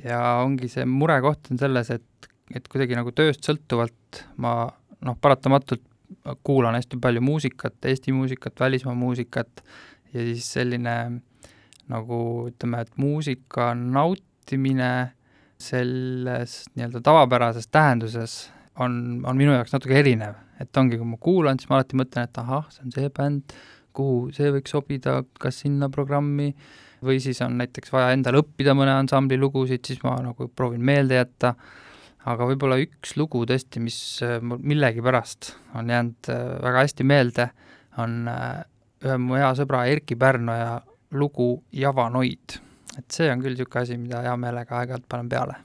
ja 0.00 0.22
ongi 0.44 0.70
see 0.72 0.88
murekoht 0.88 1.52
on 1.52 1.60
selles, 1.60 1.92
et, 1.92 2.32
et 2.56 2.72
kuidagi 2.72 2.96
nagu 2.96 3.12
tööst 3.12 3.44
sõltuvalt 3.44 4.24
ma 4.40 4.54
noh, 5.04 5.20
paratamatult 5.20 5.84
kuulan 6.46 6.74
hästi 6.78 6.96
palju 7.02 7.20
muusikat, 7.20 7.76
Eesti 7.84 8.12
muusikat, 8.16 8.56
välismaa 8.60 8.96
muusikat 8.96 9.62
ja 10.14 10.24
siis 10.30 10.48
selline 10.56 10.96
nagu 11.88 12.20
ütleme, 12.48 12.80
et 12.84 12.96
muusika 13.00 13.74
nautimine 13.76 14.90
selles 15.62 16.60
nii-öelda 16.76 17.02
tavapärases 17.04 17.66
tähenduses 17.72 18.36
on, 18.78 19.22
on 19.26 19.38
minu 19.38 19.54
jaoks 19.56 19.74
natuke 19.74 19.96
erinev, 19.98 20.36
et 20.62 20.76
ongi, 20.78 20.98
kui 20.98 21.08
ma 21.08 21.18
kuulan, 21.20 21.58
siis 21.58 21.70
ma 21.70 21.80
alati 21.80 21.98
mõtlen, 21.98 22.28
et 22.28 22.40
ahah, 22.42 22.68
see 22.72 22.86
on 22.86 22.94
see 22.94 23.10
bänd, 23.14 23.56
kuhu 23.98 24.28
see 24.34 24.52
võiks 24.54 24.74
sobida, 24.74 25.18
kas 25.42 25.62
sinna 25.64 25.88
programmi, 25.90 26.52
või 27.04 27.18
siis 27.22 27.40
on 27.46 27.58
näiteks 27.58 27.92
vaja 27.94 28.14
endale 28.14 28.42
õppida 28.42 28.74
mõne 28.78 28.94
ansambli 28.94 29.38
lugusid, 29.38 29.84
siis 29.86 30.02
ma 30.06 30.16
nagu 30.22 30.48
proovin 30.54 30.82
meelde 30.84 31.18
jätta, 31.18 31.54
aga 32.28 32.48
võib-olla 32.50 32.78
üks 32.82 33.14
lugu 33.18 33.44
tõesti, 33.48 33.82
mis 33.82 33.98
mul 34.42 34.62
millegipärast 34.74 35.52
on 35.78 35.90
jäänud 35.90 36.30
äh, 36.34 36.46
väga 36.66 36.84
hästi 36.84 37.06
meelde, 37.06 37.48
on 38.02 38.20
äh, 38.30 38.62
ühe 39.06 39.18
mu 39.22 39.38
hea 39.38 39.50
sõbra 39.58 39.84
Erki 39.90 40.18
Pärnoja 40.18 40.80
lugu 41.18 41.62
Javanoid. 41.72 42.58
Et 42.98 43.06
see 43.12 43.30
on 43.32 43.42
küll 43.44 43.54
niisugune 43.56 43.82
asi, 43.84 43.96
mida 43.96 44.22
hea 44.26 44.36
meelega 44.36 44.80
aeg-ajalt 44.80 45.08
panen 45.08 45.28
peale 45.32 45.58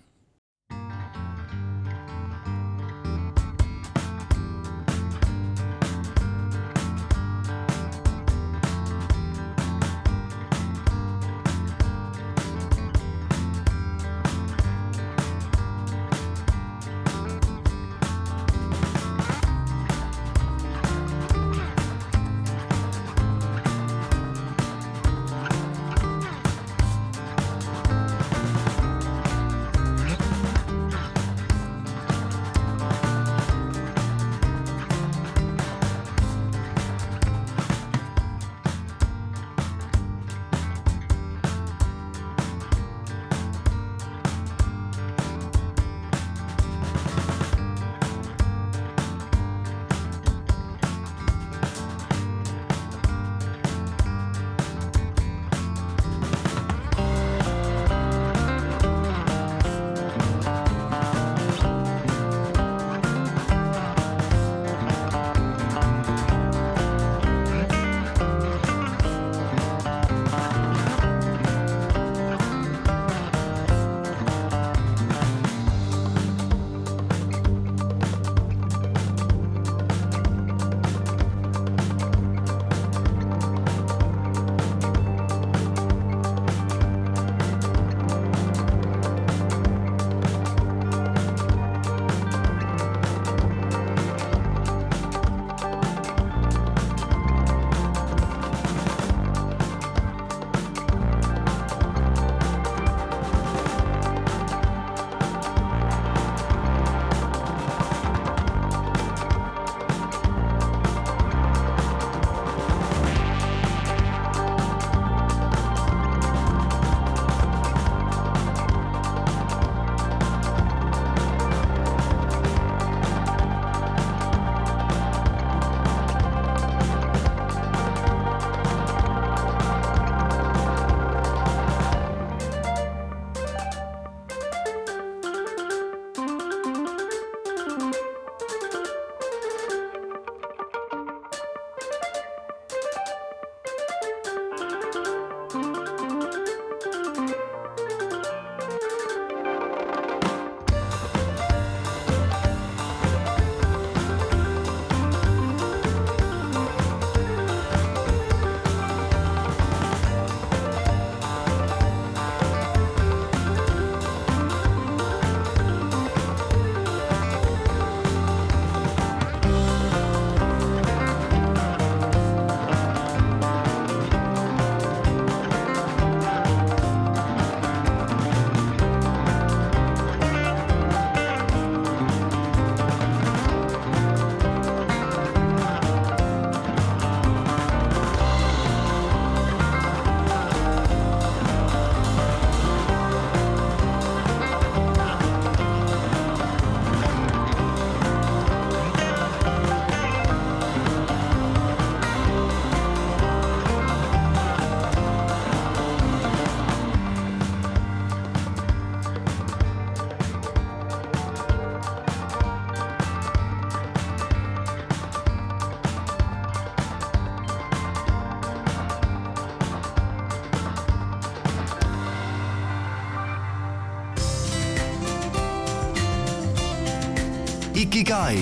Ikigai. 227.83 228.37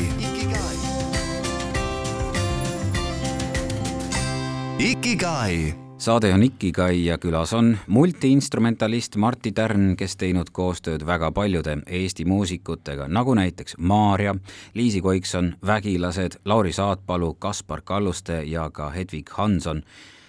Ikigai 4.80 5.74
saade 5.98 6.34
on 6.34 6.44
Ikigai 6.44 7.06
ja 7.06 7.18
külas 7.18 7.54
on 7.54 7.78
multiinstrumentalist 7.88 9.16
Martti 9.16 9.52
Tärn, 9.52 9.96
kes 9.98 10.14
teinud 10.22 10.54
koostööd 10.54 11.02
väga 11.10 11.32
paljude 11.34 11.80
Eesti 11.88 12.26
muusikutega, 12.30 13.08
nagu 13.10 13.34
näiteks 13.34 13.80
Maarja, 13.80 14.36
Liisi 14.74 15.02
Koikson, 15.02 15.56
Vägilased, 15.66 16.38
Lauri 16.46 16.74
Saatpalu, 16.74 17.34
Kaspar 17.34 17.82
Kalluste 17.82 18.44
ja 18.44 18.70
ka 18.70 18.90
Hedvig 18.94 19.30
Hanson. 19.34 19.82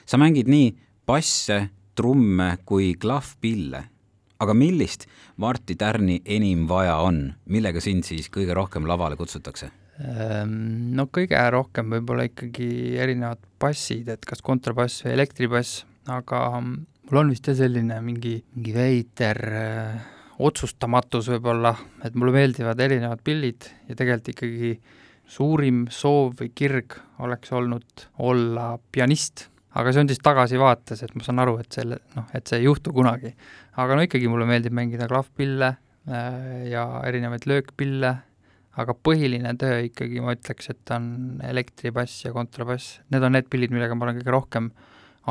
sa 0.07 0.17
mängid 0.19 0.49
nii 0.49 0.73
basse, 1.07 1.69
trumme 1.95 2.57
kui 2.65 2.95
klahvpille. 2.95 3.85
Aga 4.43 4.55
millist 4.57 5.07
Martti 5.43 5.77
Tärni 5.79 6.21
enim 6.25 6.67
vaja 6.71 6.99
on, 7.05 7.25
millega 7.47 7.83
sind 7.83 8.07
siis 8.09 8.29
kõige 8.33 8.57
rohkem 8.59 8.89
lavale 8.91 9.19
kutsutakse? 9.21 9.71
Ehm, 10.03 10.95
no 10.97 11.07
kõige 11.13 11.39
rohkem 11.53 11.93
võib-olla 11.93 12.27
ikkagi 12.31 12.97
erinevad 13.01 13.43
bassid, 13.61 14.09
et 14.13 14.25
kas 14.27 14.43
kontrabass 14.45 15.05
või 15.07 15.15
elektribass, 15.19 15.85
aga 16.11 16.41
mul 16.63 17.21
on 17.21 17.31
vist 17.33 17.47
jah 17.51 17.59
selline 17.61 18.01
mingi, 18.05 18.39
mingi 18.57 18.75
veider 18.75 19.41
äh, 19.53 20.03
otsustamatus 20.43 21.31
võib-olla, 21.35 21.75
et 22.05 22.17
mulle 22.19 22.35
meeldivad 22.35 22.81
erinevad 22.83 23.23
pillid 23.25 23.69
ja 23.89 23.97
tegelikult 23.99 24.33
ikkagi 24.35 24.75
suurim 25.33 25.87
soov 25.93 26.35
või 26.41 26.51
kirg 26.55 26.99
oleks 27.23 27.53
olnud 27.55 28.09
olla 28.19 28.75
pianist. 28.93 29.49
Aga 29.75 29.93
see 29.93 30.05
on 30.05 30.11
siis 30.11 30.21
tagasivaates, 30.25 31.03
et 31.03 31.15
ma 31.17 31.25
saan 31.25 31.41
aru, 31.45 31.57
et 31.63 31.73
selle, 31.73 32.01
noh, 32.17 32.27
et 32.37 32.47
see 32.47 32.61
ei 32.61 32.69
juhtu 32.69 32.93
kunagi. 32.93 33.35
aga 33.77 33.97
no 33.97 34.05
ikkagi 34.05 34.29
mulle 34.29 34.49
meeldib 34.49 34.75
mängida 34.77 35.09
klahvpille 35.09 35.71
äh, 35.73 36.69
ja 36.71 36.85
erinevaid 37.09 37.49
löökpille 37.49 38.17
aga 38.81 38.95
põhiline 38.97 39.53
töö 39.61 39.83
ikkagi 39.89 40.23
ma 40.25 40.35
ütleks, 40.37 40.71
et 40.73 40.95
on 40.95 41.05
elektribass 41.45 42.25
ja 42.27 42.33
kontrabass, 42.35 43.01
need 43.13 43.25
on 43.25 43.37
need 43.37 43.51
pillid, 43.53 43.73
millega 43.75 43.97
ma 43.97 44.09
olen 44.09 44.19
kõige 44.21 44.35
rohkem 44.35 44.71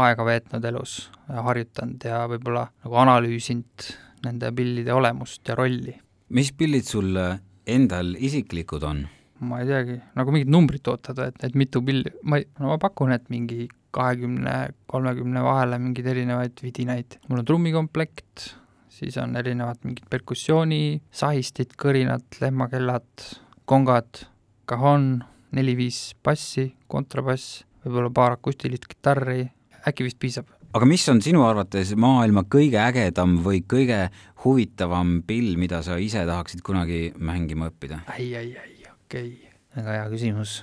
aega 0.02 0.26
veetnud 0.26 0.66
elus, 0.70 0.96
harjutanud 1.28 2.06
ja 2.08 2.22
võib-olla 2.32 2.68
nagu 2.86 3.00
analüüsinud 3.02 3.90
nende 4.26 4.52
pillide 4.56 4.94
olemust 4.94 5.48
ja 5.50 5.58
rolli. 5.58 5.96
mis 6.30 6.52
pillid 6.56 6.88
sul 6.88 7.18
endal 7.66 8.14
isiklikud 8.18 8.86
on? 8.88 9.04
ma 9.42 9.64
ei 9.64 9.68
teagi, 9.68 9.98
nagu 10.16 10.34
mingit 10.34 10.52
numbrit 10.54 10.88
ootad, 10.88 11.18
et, 11.26 11.44
et 11.44 11.58
mitu 11.58 11.82
pilli, 11.82 12.14
ma 12.24 12.38
ei, 12.38 12.46
no 12.62 12.70
ma 12.70 12.78
pakun, 12.82 13.12
et 13.16 13.26
mingi 13.34 13.66
kahekümne, 13.92 14.72
kolmekümne 14.92 15.44
vahele 15.44 15.80
mingeid 15.82 16.08
erinevaid 16.14 16.64
vidinaid. 16.64 17.18
mul 17.30 17.42
on 17.42 17.46
trummikomplekt, 17.46 18.54
siis 18.90 19.18
on 19.18 19.36
erinevad 19.36 19.84
mingid 19.84 20.08
perkussioonisahistid, 20.12 21.76
kõrinad, 21.80 22.26
lehmakellad, 22.42 23.28
kongad, 23.66 24.24
kahon, 24.70 25.24
neli-viis 25.56 26.14
bassi, 26.24 26.72
kontrabass, 26.92 27.64
võib-olla 27.86 28.14
paar 28.16 28.38
akustilist 28.40 28.88
kitarri, 28.88 29.46
äkki 29.88 30.08
vist 30.08 30.20
piisab. 30.22 30.50
aga 30.74 30.88
mis 30.88 31.04
on 31.12 31.20
sinu 31.22 31.44
arvates 31.44 31.96
maailma 32.00 32.46
kõige 32.48 32.80
ägedam 32.80 33.40
või 33.44 33.64
kõige 33.68 34.10
huvitavam 34.46 35.22
pill, 35.28 35.58
mida 35.58 35.82
sa 35.84 35.98
ise 36.00 36.24
tahaksid 36.26 36.62
kunagi 36.64 37.12
mängima 37.20 37.72
õppida? 37.72 38.04
ai, 38.08 38.36
ai, 38.36 38.56
ai, 38.56 38.76
okei 38.88 39.32
okay., 39.34 39.56
väga 39.76 39.98
hea 39.98 40.10
küsimus. 40.14 40.62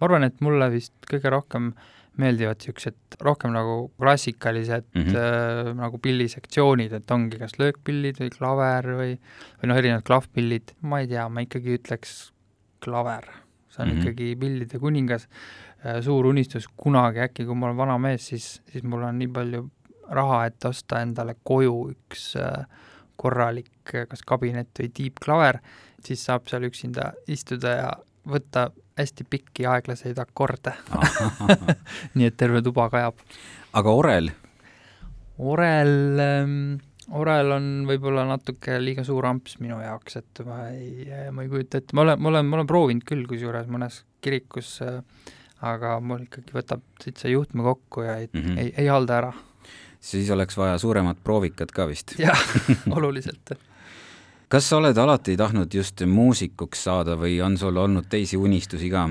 ma 0.00 0.10
arvan, 0.10 0.28
et 0.28 0.40
mulle 0.44 0.68
vist 0.74 0.92
kõige 1.08 1.32
rohkem 1.32 1.72
äh, 1.72 1.95
meeldivad 2.20 2.60
niisugused 2.60 3.18
rohkem 3.24 3.52
nagu 3.54 3.90
klassikalised 4.00 4.86
mm 4.94 5.02
-hmm. 5.02 5.16
äh, 5.16 5.72
nagu 5.76 5.98
pillisektsioonid, 5.98 6.92
et 6.92 7.10
ongi 7.10 7.38
kas 7.38 7.58
löökpillid 7.58 8.20
või 8.22 8.30
klaver 8.38 8.90
või, 9.00 9.12
või 9.60 9.70
noh, 9.70 9.80
erinevad 9.82 10.06
klahvpillid, 10.08 10.74
ma 10.80 11.00
ei 11.00 11.10
tea, 11.12 11.28
ma 11.28 11.44
ikkagi 11.44 11.78
ütleks 11.78 12.32
klaver. 12.80 13.24
see 13.68 13.82
on 13.82 13.88
mm 13.88 13.94
-hmm. 13.94 14.00
ikkagi 14.00 14.36
pillide 14.36 14.78
kuningas 14.78 15.28
äh,, 15.84 16.00
suur 16.00 16.26
unistus 16.26 16.68
kunagi 16.76 17.20
äkki, 17.20 17.44
kui 17.44 17.54
ma 17.54 17.66
olen 17.66 17.76
vana 17.76 17.98
mees, 17.98 18.26
siis, 18.26 18.62
siis 18.72 18.84
mul 18.84 19.02
on 19.02 19.18
nii 19.18 19.28
palju 19.28 19.70
raha, 20.10 20.44
et 20.46 20.64
osta 20.64 21.00
endale 21.00 21.34
koju 21.44 21.90
üks 21.90 22.36
äh, 22.36 22.64
korralik 23.16 23.70
kas 24.08 24.22
kabinet 24.26 24.68
või 24.78 24.88
tiibklaver, 24.94 25.58
siis 26.04 26.24
saab 26.24 26.48
seal 26.48 26.66
üksinda 26.68 27.12
istuda 27.26 27.68
ja 27.68 27.90
võtta 28.26 28.70
hästi 28.96 29.26
pikki 29.30 29.66
aeglaseid 29.68 30.18
akorde 30.18 30.72
nii 32.16 32.28
et 32.30 32.36
terve 32.36 32.62
tuba 32.64 32.88
kajab. 32.92 33.20
aga 33.76 33.94
orel? 34.00 34.30
orel, 35.38 35.96
ähm, 36.22 36.60
orel 37.12 37.52
on 37.58 37.66
võib-olla 37.88 38.24
natuke 38.28 38.78
liiga 38.80 39.04
suur 39.06 39.28
amps 39.28 39.58
minu 39.60 39.78
jaoks, 39.82 40.20
et 40.22 40.44
ma 40.48 40.62
ei, 40.72 41.08
ma 41.32 41.44
ei 41.44 41.52
kujuta 41.52 41.82
ette, 41.82 41.96
ma 41.96 42.06
olen, 42.06 42.22
ma 42.22 42.32
olen, 42.32 42.48
ma 42.48 42.60
olen 42.60 42.70
proovinud 42.70 43.04
küll 43.08 43.26
kusjuures 43.28 43.68
mõnes 43.72 44.02
kirikus, 44.24 44.78
äh, 44.86 45.02
aga 45.66 45.98
mul 46.00 46.24
ikkagi 46.26 46.56
võtab 46.56 46.84
see 47.04 47.34
juhtme 47.34 47.66
kokku 47.66 48.06
ja 48.06 48.18
ei 48.22 48.30
mm, 48.32 48.40
-hmm. 48.40 48.58
ei, 48.62 48.72
ei 48.84 48.88
halda 48.92 49.20
ära. 49.20 49.32
siis 50.00 50.30
oleks 50.30 50.56
vaja 50.56 50.78
suuremat 50.78 51.20
proovikat 51.24 51.72
ka 51.72 51.88
vist? 51.88 52.16
jah, 52.18 52.48
oluliselt 52.96 53.56
kas 54.48 54.68
sa 54.70 54.78
oled 54.78 54.98
alati 54.98 55.34
tahtnud 55.36 55.74
just 55.74 56.02
muusikuks 56.06 56.84
saada 56.86 57.16
või 57.18 57.40
on 57.42 57.56
sul 57.58 57.76
olnud 57.82 58.06
teisi 58.10 58.38
unistusi 58.38 58.90
ka? 58.92 59.08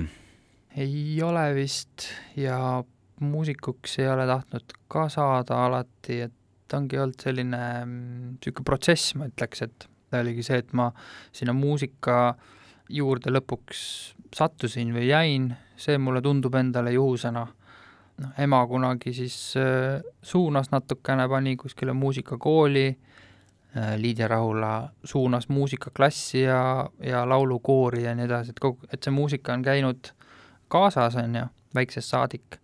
ei 0.79 1.19
ole 1.23 1.43
vist 1.55 2.07
ja 2.39 2.83
muusikuks 3.19 3.97
ei 3.99 4.07
ole 4.11 4.27
tahtnud 4.27 4.75
ka 4.91 5.09
saada 5.11 5.59
alati, 5.65 6.21
et 6.27 6.75
ongi 6.75 6.99
olnud 6.99 7.19
selline 7.19 7.59
niisugune 7.85 8.63
mm, 8.63 8.67
protsess, 8.67 9.15
ma 9.19 9.27
ütleks, 9.27 9.63
et 9.67 9.87
ta 10.11 10.23
oligi 10.23 10.43
see, 10.43 10.59
et 10.63 10.71
ma 10.75 10.89
sinna 11.35 11.55
muusika 11.55 12.35
juurde 12.91 13.31
lõpuks 13.31 13.83
sattusin 14.35 14.91
või 14.95 15.09
jäin, 15.09 15.51
see 15.79 15.99
mulle 15.99 16.21
tundub 16.23 16.55
endale 16.55 16.95
juhusena. 16.95 17.45
noh, 18.23 18.31
ema 18.39 18.61
kunagi 18.67 19.11
siis 19.13 19.37
äh, 19.59 19.99
suunas 20.23 20.71
natukene, 20.71 21.27
pani 21.27 21.57
kuskile 21.59 21.93
muusikakooli 21.93 22.87
äh,, 22.87 23.15
Äh, 23.77 23.97
Liidia 23.99 24.27
Rahula 24.27 24.89
suunas 25.03 25.49
muusikaklassi 25.49 26.41
ja, 26.41 26.89
ja 27.03 27.29
laulukoori 27.29 28.03
ja 28.03 28.13
nii 28.15 28.23
edasi, 28.23 28.53
et 28.53 28.59
kogu, 28.63 28.87
et 28.87 29.03
see 29.03 29.11
muusika 29.11 29.51
on 29.51 29.65
käinud 29.65 30.13
kaasas, 30.71 31.17
on 31.19 31.35
ju, 31.35 31.41
väiksest 31.75 32.13
saadik. 32.13 32.61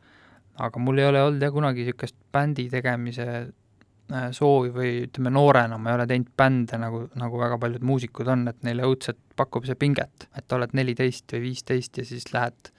aga 0.56 0.80
mul 0.80 1.00
ei 1.02 1.10
ole 1.10 1.24
olnud 1.24 1.44
jah 1.44 1.52
kunagi 1.52 1.84
niisugust 1.84 2.16
bändi 2.32 2.70
tegemise 2.72 3.28
äh, 3.28 4.30
soovi 4.32 4.72
või 4.72 4.92
ütleme, 5.10 5.36
noorena 5.36 5.78
ma 5.78 5.92
ei 5.92 6.00
ole 6.00 6.08
teinud 6.08 6.32
bände, 6.38 6.80
nagu, 6.80 7.04
nagu 7.20 7.44
väga 7.44 7.60
paljud 7.60 7.84
muusikud 7.92 8.32
on, 8.32 8.48
et 8.48 8.64
neile 8.64 8.88
õudselt 8.88 9.20
pakub 9.36 9.68
see 9.68 9.76
pinget, 9.76 10.30
et 10.38 10.56
oled 10.56 10.72
neliteist 10.80 11.36
või 11.36 11.50
viisteist 11.50 12.00
ja 12.00 12.08
siis 12.08 12.32
lähed 12.32 12.72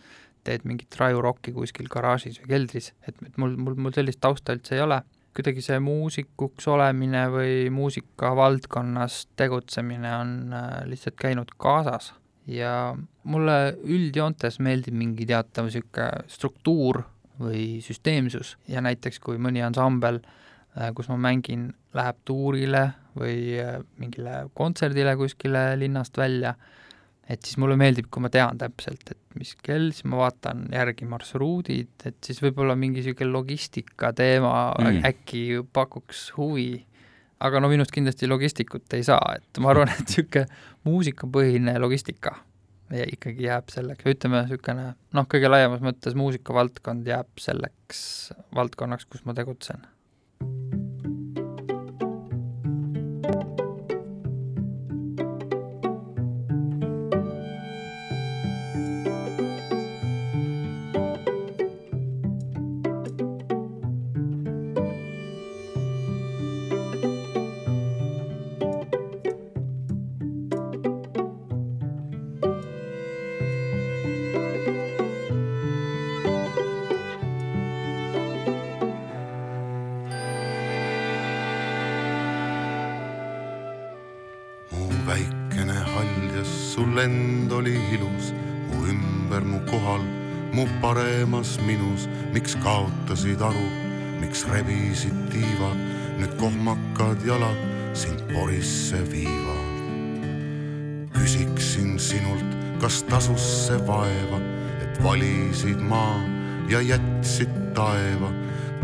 teed 0.49 0.65
mingit 0.65 0.97
rajurokki 0.97 1.53
kuskil 1.53 1.93
garaažis 1.93 2.41
või 2.41 2.55
keldris, 2.55 2.95
et, 3.05 3.19
et 3.27 3.37
mul, 3.37 3.59
mul, 3.61 3.77
mul 3.77 3.93
sellist 3.93 4.25
tausta 4.25 4.57
üldse 4.57 4.79
ei 4.79 4.87
ole 4.89 5.03
kuidagi 5.37 5.63
see 5.65 5.79
muusikuks 5.81 6.67
olemine 6.69 7.25
või 7.33 7.55
muusikavaldkonnas 7.73 9.23
tegutsemine 9.41 10.11
on 10.17 10.35
äh, 10.53 10.83
lihtsalt 10.89 11.17
käinud 11.21 11.55
kaasas. 11.57 12.13
Ja 12.47 12.95
mulle 13.23 13.77
üldjoontes 13.87 14.59
meeldib 14.61 14.97
mingi 14.99 15.27
teatav 15.29 15.69
niisugune 15.69 16.25
struktuur 16.29 17.05
või 17.41 17.81
süsteemsus. 17.85 18.57
Ja 18.69 18.83
näiteks 18.85 19.23
kui 19.23 19.39
mõni 19.41 19.63
ansambel, 19.65 20.21
äh, 20.77 20.91
kus 20.97 21.09
ma 21.13 21.17
mängin, 21.31 21.71
läheb 21.95 22.21
tuurile 22.29 22.91
või 23.19 23.57
äh, 23.63 23.81
mingile 24.03 24.47
kontserdile 24.59 25.17
kuskile 25.17 25.71
linnast 25.81 26.19
välja, 26.19 26.55
et 27.33 27.41
siis 27.47 27.59
mulle 27.61 27.79
meeldib, 27.81 28.11
kui 28.13 28.23
ma 28.25 28.31
tean 28.33 28.59
täpselt, 28.61 29.15
et 29.15 29.39
mis 29.39 29.55
kell, 29.65 29.91
siis 29.95 30.07
ma 30.11 30.21
vaatan 30.21 30.67
järgi 30.73 31.09
marsruudid, 31.09 31.93
et 32.09 32.19
siis 32.25 32.43
võib-olla 32.45 32.77
mingi 32.79 33.01
niisugune 33.01 33.33
logistika 33.33 34.13
teema 34.17 34.55
mm. 34.77 35.03
äkki 35.09 35.45
pakuks 35.73 36.31
huvi. 36.37 36.85
aga 37.43 37.59
no 37.59 37.69
minust 37.73 37.91
kindlasti 37.91 38.29
logistikut 38.29 38.93
ei 38.95 39.03
saa, 39.03 39.37
et 39.41 39.63
ma 39.63 39.73
arvan, 39.73 39.91
et 39.91 40.05
niisugune 40.05 40.47
muusikapõhine 40.87 41.79
logistika 41.83 42.37
ja 42.93 43.07
ikkagi 43.09 43.49
jääb 43.49 43.73
selleks, 43.73 44.07
ütleme 44.13 44.45
niisugune 44.45 44.93
noh, 45.17 45.31
kõige 45.31 45.51
laiemas 45.51 45.83
mõttes 45.85 46.17
muusikavaldkond 46.19 47.09
jääb 47.09 47.41
selleks 47.41 48.05
valdkonnaks, 48.55 49.09
kus 49.09 49.25
ma 49.25 49.35
tegutsen 49.39 49.87
kaotasid 93.23 93.43
aru, 93.43 93.69
miks 94.19 94.43
rebisid 94.51 95.15
tiivad, 95.31 95.79
nüüd 96.19 96.33
kohmakad 96.41 97.23
jalad 97.23 97.59
sind 97.95 98.19
porisse 98.33 98.99
viivad. 99.11 99.71
küsiksin 101.15 101.99
sinult, 101.99 102.57
kas 102.81 103.05
tasus 103.07 103.69
see 103.69 103.79
vaeva, 103.87 104.41
et 104.83 104.99
valisid 105.05 105.79
maa 105.79 106.19
ja 106.69 106.81
jätsid 106.81 107.53
taeva 107.75 108.33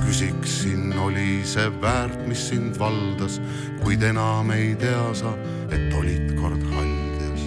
küsiksin, 0.07 0.95
oli 0.99 1.43
see 1.45 1.67
väärt, 1.83 2.29
mis 2.29 2.49
sind 2.49 2.79
valdas, 2.79 3.41
kuid 3.83 4.03
enam 4.03 4.51
ei 4.55 4.77
tea 4.79 5.15
sa, 5.15 5.35
et 5.71 5.93
olid 5.95 6.37
kord 6.39 6.63
haldjas. 6.63 7.43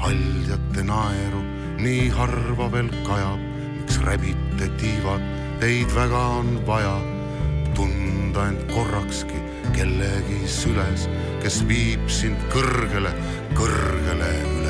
haldjate 0.00 0.82
naeru 0.82 1.44
nii 1.76 2.08
harva 2.08 2.72
veel 2.72 2.88
kajab, 3.04 3.40
miks 3.76 4.00
rebite 4.00 4.72
tiivad, 4.80 5.43
teid 5.60 5.90
väga 5.94 6.22
on 6.40 6.58
vaja. 6.66 6.96
Tunda 7.74 8.48
end 8.50 8.62
korrakski 8.70 9.40
kellegi 9.74 10.44
süles, 10.50 11.08
kes 11.42 11.62
viib 11.68 12.06
sind 12.12 12.38
kõrgele, 12.54 13.10
kõrgele 13.58 14.30
üles 14.44 14.63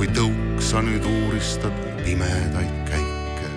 kui 0.00 0.08
tõuk 0.16 0.62
sa 0.64 0.80
nüüd 0.80 1.04
uuristad 1.04 1.74
pimedaid 2.00 2.76
käike. 2.88 3.48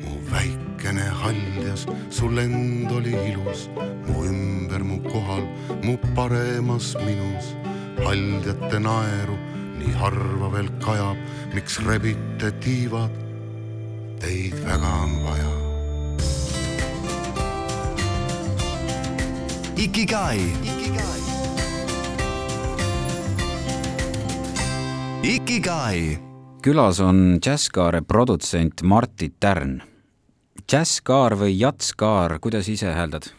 mu 0.00 0.14
väikene 0.30 1.04
haldjas, 1.20 1.84
su 2.08 2.30
lend 2.32 2.88
oli 2.88 3.12
ilus, 3.12 3.66
mu 4.06 4.24
ümber, 4.24 4.80
mu 4.80 5.02
kohal, 5.04 5.44
mu 5.84 5.98
paremas 6.16 6.94
minus, 7.04 7.50
haldjate 8.00 8.80
naeru 8.80 9.36
nii 9.82 9.92
harva 10.00 10.48
veel 10.54 10.70
kajab, 10.80 11.20
miks 11.52 11.76
rebite 11.84 12.48
tiivad, 12.64 13.12
teid 14.24 14.56
väga 14.64 14.94
on 15.04 15.14
vaja. 15.26 15.52
Ikigai. 19.76 20.40
Ikigai. 20.64 21.23
Külas 26.60 26.98
on 27.00 27.38
džässkaare 27.40 28.02
produtsent 28.04 28.82
Martti 28.84 29.30
Tärn. 29.40 29.78
džässkaar 30.68 31.32
või 31.40 31.54
jatskaar, 31.56 32.34
kuidas 32.44 32.68
ise 32.68 32.92
hääldad? 32.92 33.30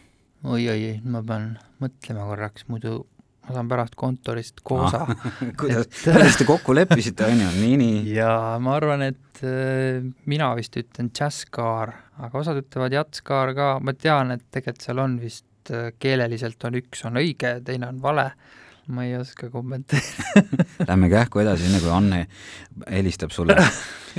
oi-oi-oi, 0.42 0.96
ma 1.04 1.22
pean 1.22 1.44
mõtlema 1.78 2.26
korraks, 2.26 2.66
muidu 2.66 2.96
ma 3.46 3.54
saan 3.54 3.70
pärast 3.70 3.94
kontorist 3.94 4.64
koosa 4.66 5.04
kuidas, 5.60 5.86
kuidas 6.08 6.40
te 6.40 6.48
kokku 6.48 6.74
leppisite, 6.74 7.28
on 7.30 7.44
ju, 7.44 7.54
nii, 7.60 7.78
nii? 7.84 8.02
ja 8.16 8.34
ma 8.58 8.74
arvan, 8.80 9.06
et 9.06 9.46
äh, 9.46 10.02
mina 10.26 10.50
vist 10.58 10.74
ütlen 10.82 11.14
džässkaar, 11.14 11.94
aga 12.18 12.42
osad 12.42 12.64
ütlevad 12.64 12.98
jatskaar 12.98 13.54
ka, 13.54 13.72
ma 13.78 13.94
tean, 13.94 14.34
et 14.34 14.42
tegelikult 14.50 14.90
seal 14.90 15.06
on 15.06 15.18
vist 15.22 15.70
äh, 15.70 15.92
keeleliselt 16.02 16.66
on 16.66 16.82
üks 16.82 17.06
on 17.06 17.22
õige 17.22 17.60
ja 17.60 17.62
teine 17.62 17.94
on 17.94 18.02
vale. 18.02 18.32
Ma 18.88 19.04
ei 19.04 19.16
oska 19.18 19.50
kommenteerida 19.50 20.54
Lähme 20.88 21.10
kähku 21.10 21.42
edasi, 21.42 21.66
enne 21.68 21.80
kui 21.82 21.90
Anne 21.90 22.26
helistab 22.90 23.34
sulle. 23.34 23.56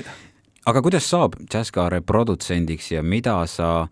aga 0.69 0.82
kuidas 0.84 1.08
saab 1.10 1.38
džässkaare 1.45 2.01
produtsendiks 2.06 2.91
ja 2.91 3.03
mida 3.03 3.39
sa 3.47 3.88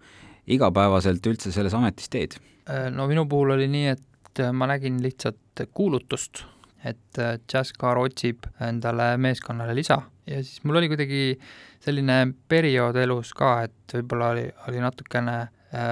igapäevaselt 0.47 1.25
üldse 1.27 1.53
selles 1.55 1.73
ametis 1.77 2.11
teed? 2.11 2.35
Äh, 2.69 2.89
no 2.91 3.07
minu 3.09 3.25
puhul 3.29 3.55
oli 3.55 3.69
nii, 3.71 3.93
et 3.95 4.43
äh, 4.43 4.51
ma 4.53 4.67
nägin 4.69 4.99
lihtsalt 5.03 5.65
kuulutust, 5.73 6.43
et 6.83 7.21
äh, 7.21 7.37
džässkaar 7.47 7.99
otsib 8.01 8.49
endale 8.61 9.15
meeskonnale 9.21 9.75
lisa 9.77 10.01
ja 10.27 10.41
siis 10.43 10.63
mul 10.63 10.81
oli 10.81 10.89
kuidagi 10.91 11.23
selline 11.85 12.19
periood 12.49 12.97
elus 12.97 13.33
ka, 13.37 13.59
et 13.67 13.95
võib-olla 13.95 14.33
oli, 14.33 14.47
oli 14.69 14.81
natukene 14.81 15.37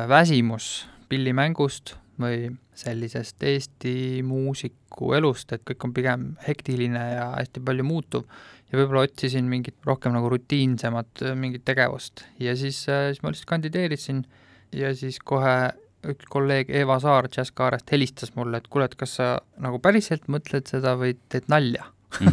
väsimus 0.09 0.87
pillimängust 1.11 1.95
või 2.21 2.47
sellisest 2.75 3.43
Eesti 3.45 4.23
muusiku 4.25 5.13
elust, 5.17 5.53
et 5.53 5.63
kõik 5.67 5.85
on 5.87 5.93
pigem 5.95 6.25
hektiline 6.47 7.03
ja 7.15 7.29
hästi 7.37 7.63
palju 7.65 7.85
muutuv. 7.87 8.25
Ja 8.71 8.79
võib-olla 8.79 9.05
otsisin 9.05 9.45
mingit 9.49 9.77
rohkem 9.85 10.15
nagu 10.15 10.31
rutiinsemat 10.33 11.21
mingit 11.37 11.61
tegevust. 11.65 12.25
Ja 12.41 12.55
siis, 12.57 12.79
siis 12.87 13.21
ma 13.21 13.29
lihtsalt 13.29 13.51
kandideerisin 13.51 14.23
ja 14.73 14.93
siis 14.97 15.19
kohe 15.21 15.73
üks 16.09 16.27
kolleeg 16.31 16.71
Eva 16.73 16.97
Saar 16.99 17.29
Jazzkaarest 17.31 17.93
helistas 17.93 18.33
mulle, 18.35 18.59
et 18.59 18.67
kuule, 18.71 18.89
et 18.89 18.97
kas 18.99 19.17
sa 19.19 19.27
nagu 19.61 19.79
päriselt 19.83 20.25
mõtled 20.31 20.67
seda 20.71 20.97
või 20.99 21.15
teed 21.29 21.51
nalja? 21.53 21.87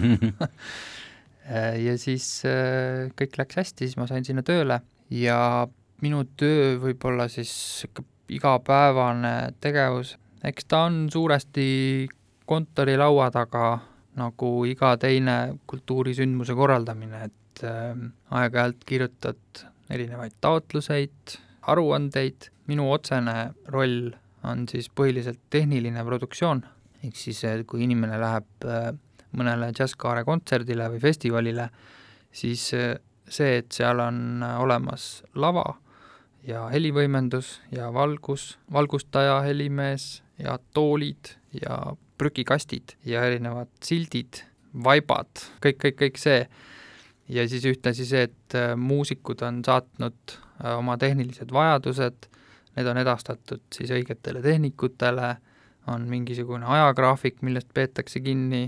Ja 1.50 1.96
siis 1.98 2.44
äh, 2.46 3.08
kõik 3.18 3.34
läks 3.40 3.56
hästi, 3.58 3.88
siis 3.88 3.96
ma 3.98 4.04
sain 4.06 4.22
sinna 4.22 4.44
tööle 4.46 4.76
ja 5.10 5.66
minu 6.04 6.20
töö 6.38 6.76
võib-olla 6.78 7.26
siis 7.32 7.50
sihuke 7.80 8.04
igapäevane 8.30 9.56
tegevus, 9.58 10.14
eks 10.44 10.64
ta 10.68 10.84
on 10.88 11.06
suuresti 11.12 12.08
kontorilaua 12.48 13.30
taga 13.30 13.66
nagu 14.20 14.50
iga 14.66 14.94
teine 15.00 15.36
kultuurisündmuse 15.70 16.56
korraldamine, 16.58 17.24
et 17.28 17.64
äh, 17.64 17.92
aeg-ajalt 18.36 18.84
kirjutad 18.86 19.64
erinevaid 19.90 20.34
taotluseid, 20.42 21.36
aruandeid, 21.70 22.50
minu 22.70 22.88
otsene 22.92 23.52
roll 23.70 24.10
on 24.46 24.66
siis 24.70 24.88
põhiliselt 24.96 25.40
tehniline 25.52 26.02
produktsioon, 26.06 26.64
ehk 27.04 27.16
siis 27.18 27.42
kui 27.68 27.84
inimene 27.86 28.18
läheb 28.20 28.66
äh, 28.66 28.90
mõnele 29.36 29.70
džässkaare 29.76 30.24
kontserdile 30.26 30.88
või 30.90 31.02
festivalile, 31.02 31.68
siis 32.32 32.70
äh, 32.74 32.96
see, 33.30 33.60
et 33.60 33.70
seal 33.76 34.02
on 34.02 34.42
olemas 34.42 35.22
lava 35.34 35.76
ja 36.46 36.66
helivõimendus 36.72 37.58
ja 37.74 37.90
valgus, 37.94 38.56
valgustaja, 38.72 39.40
helimees 39.46 40.22
ja 40.40 40.58
toolid 40.74 41.34
ja 41.62 41.78
prügikastid 42.20 42.96
ja 43.08 43.24
erinevad 43.28 43.70
sildid, 43.84 44.42
vaibad, 44.84 45.30
kõik, 45.64 45.80
kõik, 45.84 45.96
kõik 46.04 46.20
see. 46.20 46.44
ja 47.30 47.46
siis 47.48 47.64
ühtlasi 47.66 48.06
see, 48.06 48.26
et 48.28 48.58
äh, 48.58 48.74
muusikud 48.76 49.42
on 49.46 49.62
saatnud 49.66 50.36
oma 50.76 50.96
tehnilised 51.00 51.52
vajadused, 51.54 52.26
need 52.76 52.88
on 52.90 52.98
edastatud 53.00 53.62
siis 53.72 53.90
õigetele 53.96 54.42
tehnikutele, 54.44 55.36
on 55.88 56.04
mingisugune 56.10 56.66
ajagraafik, 56.68 57.40
millest 57.46 57.70
peetakse 57.74 58.20
kinni, 58.20 58.66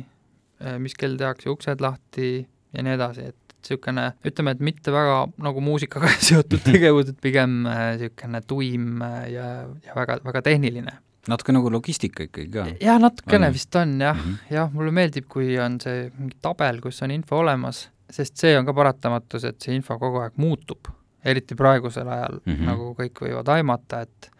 mis 0.80 0.94
kell 0.96 1.18
tehakse 1.20 1.50
uksed 1.52 1.82
lahti 1.84 2.30
ja 2.72 2.84
nii 2.86 2.94
edasi, 2.96 3.26
et 3.28 3.42
niisugune, 3.62 4.08
ütleme, 4.26 4.54
et 4.56 4.60
mitte 4.64 4.92
väga 4.92 5.26
nagu 5.42 5.62
muusikaga 5.62 6.10
seotud 6.28 6.62
tegevus, 6.70 7.12
et 7.12 7.20
pigem 7.22 7.62
niisugune 7.66 8.42
tuim 8.46 9.02
ja, 9.30 9.48
ja 9.86 9.96
väga, 9.98 10.20
väga 10.24 10.42
tehniline. 10.50 10.96
Natuke 11.28 11.54
nagu 11.54 11.70
logistika 11.70 12.26
ikkagi 12.26 12.50
ka. 12.50 12.66
jah, 12.82 12.98
natukene 13.02 13.48
on. 13.48 13.54
vist 13.54 13.76
on 13.76 14.00
jah 14.00 14.16
mm, 14.16 14.22
-hmm. 14.22 14.54
jah, 14.54 14.72
mulle 14.72 14.90
meeldib, 14.90 15.28
kui 15.28 15.58
on 15.58 15.78
see 15.80 16.10
mingi 16.18 16.36
tabel, 16.42 16.80
kus 16.80 17.02
on 17.02 17.10
info 17.10 17.38
olemas, 17.38 17.88
sest 18.10 18.36
see 18.36 18.58
on 18.58 18.66
ka 18.66 18.74
paratamatus, 18.74 19.44
et 19.44 19.60
see 19.60 19.74
info 19.74 19.98
kogu 19.98 20.22
aeg 20.24 20.36
muutub, 20.36 20.90
eriti 21.24 21.54
praegusel 21.54 22.08
ajal 22.08 22.40
mm, 22.44 22.52
-hmm. 22.52 22.66
nagu 22.66 22.94
kõik 22.98 23.24
võivad 23.26 23.48
aimata, 23.48 24.00
et 24.00 24.30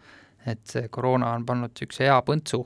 et 0.45 0.59
see 0.67 0.89
koroona 0.89 1.29
on 1.31 1.45
pannud 1.45 1.71
niisuguse 1.71 2.03
hea 2.03 2.21
põntsu 2.21 2.65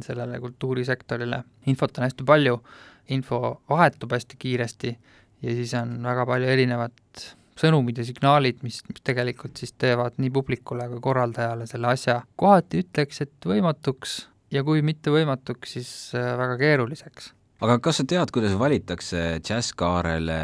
sellele 0.00 0.38
kultuurisektorile, 0.40 1.42
infot 1.66 1.98
on 1.98 2.06
hästi 2.06 2.24
palju, 2.24 2.62
info 3.08 3.62
vahetub 3.68 4.12
hästi 4.12 4.36
kiiresti 4.38 4.98
ja 5.42 5.54
siis 5.54 5.74
on 5.74 5.98
väga 6.02 6.26
palju 6.26 6.48
erinevat 6.48 7.36
sõnumid 7.58 7.98
ja 7.98 8.06
signaalid, 8.06 8.60
mis, 8.66 8.80
mis 8.88 9.04
tegelikult 9.04 9.58
siis 9.60 9.74
teevad 9.78 10.18
nii 10.22 10.30
publikule 10.34 10.88
kui 10.92 11.00
korraldajale 11.04 11.66
selle 11.70 11.92
asja 11.92 12.20
kohati 12.38 12.84
ütleks, 12.84 13.22
et 13.24 13.50
võimatuks 13.50 14.20
ja 14.54 14.64
kui 14.66 14.84
mitte 14.86 15.12
võimatuks, 15.14 15.74
siis 15.78 15.90
äh, 16.16 16.32
väga 16.38 16.56
keeruliseks 16.60 17.32
aga 17.64 17.78
kas 17.82 18.00
sa 18.00 18.04
tead, 18.08 18.30
kuidas 18.34 18.54
valitakse 18.58 19.22
džässkaarele 19.42 20.38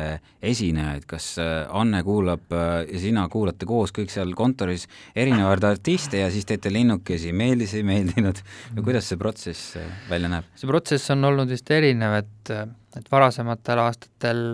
esinejaid, 0.45 1.07
kas 1.11 1.29
äh, 1.43 1.53
Anne 1.71 2.03
kuulab 2.07 2.53
äh, 2.55 2.73
ja 2.91 3.03
sina 3.03 3.27
kuulate 3.31 3.69
koos 3.71 3.95
kõik 3.95 4.11
seal 4.13 4.35
kontoris 4.39 4.89
erinevaid 5.15 5.67
artiste 5.69 6.25
ja 6.25 6.31
siis 6.35 6.49
teete 6.49 6.73
linnukesi, 6.75 7.33
meeldis, 7.37 7.77
ei 7.79 7.87
meeldinud? 7.87 8.43
Või 8.75 8.89
kuidas 8.91 9.11
see 9.11 9.21
protsess 9.21 9.77
äh, 9.81 9.91
välja 10.11 10.33
näeb? 10.33 10.51
see 10.59 10.71
protsess 10.71 11.15
on 11.15 11.31
olnud 11.31 11.55
vist 11.55 11.71
erinev, 11.75 12.19
et, 12.25 12.55
et 12.99 13.11
varasematel 13.13 13.85
aastatel 13.85 14.45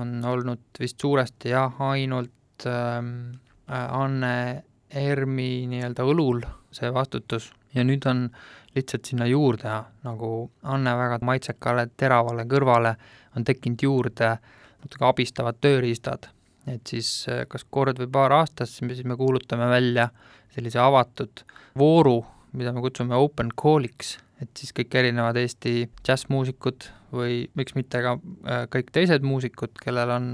on 0.00 0.14
olnud 0.32 0.80
vist 0.80 1.00
suuresti 1.04 1.52
jah, 1.52 1.80
ainult 1.92 2.68
ähm, 2.70 3.34
Anne 3.68 4.64
ERM-i 4.94 5.64
nii-öelda 5.68 6.04
õlul 6.06 6.44
see 6.74 6.90
vastutus. 6.94 7.50
Ja 7.74 7.82
nüüd 7.86 8.04
on 8.06 8.28
lihtsalt 8.74 9.06
sinna 9.06 9.26
juurde, 9.30 9.70
nagu 10.04 10.30
Anne 10.62 10.94
väga 10.98 11.18
maitsekale 11.22 11.88
teravale 11.96 12.46
kõrvale 12.50 12.94
on 13.36 13.46
tekkinud 13.46 13.82
juurde 13.82 14.36
natuke 14.84 15.06
abistavad 15.08 15.60
tööriistad. 15.60 16.30
et 16.66 16.80
siis 16.88 17.26
eh, 17.28 17.42
kas 17.48 17.66
kord 17.68 17.98
või 18.00 18.08
paar 18.08 18.32
aastas, 18.32 18.78
siis 18.78 19.04
me 19.04 19.16
kuulutame 19.20 19.66
välja 19.68 20.08
sellise 20.54 20.78
avatud 20.80 21.42
vooru, 21.76 22.22
mida 22.56 22.72
me 22.72 22.80
kutsume 22.80 23.16
open 23.20 23.50
call'iks, 23.52 24.14
et 24.40 24.48
siis 24.56 24.72
kõik 24.72 24.94
erinevad 24.96 25.36
Eesti 25.36 25.90
džässmuusikud 26.06 26.88
või 27.12 27.42
miks 27.58 27.76
mitte 27.76 28.00
ka 28.00 28.14
äh, 28.16 28.64
kõik 28.72 28.94
teised 28.96 29.26
muusikud, 29.26 29.76
kellel 29.82 30.14
on 30.14 30.30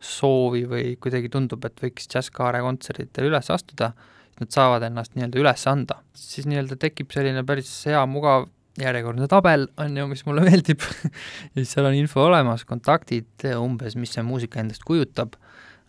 soovi 0.00 0.64
või 0.66 0.96
kuidagi 1.00 1.30
tundub, 1.30 1.64
et 1.66 1.78
võiks 1.82 2.10
džässkaare 2.10 2.60
kontsertidele 2.62 3.30
üles 3.30 3.50
astuda, 3.54 3.92
nad 4.40 4.54
saavad 4.54 4.86
ennast 4.88 5.16
nii-öelda 5.16 5.40
üles 5.42 5.66
anda. 5.70 6.00
siis 6.14 6.46
nii-öelda 6.46 6.78
tekib 6.80 7.10
selline 7.14 7.44
päris 7.46 7.70
hea, 7.88 8.04
mugav 8.06 8.48
järjekordne 8.78 9.26
tabel, 9.30 9.66
on 9.80 9.96
ju, 9.96 10.06
mis 10.10 10.24
mulle 10.26 10.44
meeldib 10.48 10.82
ja 10.82 11.60
siis 11.60 11.74
seal 11.74 11.88
on 11.88 11.98
info 11.98 12.26
olemas, 12.28 12.64
kontaktid 12.68 13.48
umbes, 13.56 13.96
mis 13.98 14.14
see 14.14 14.24
muusika 14.26 14.62
endast 14.62 14.86
kujutab, 14.86 15.36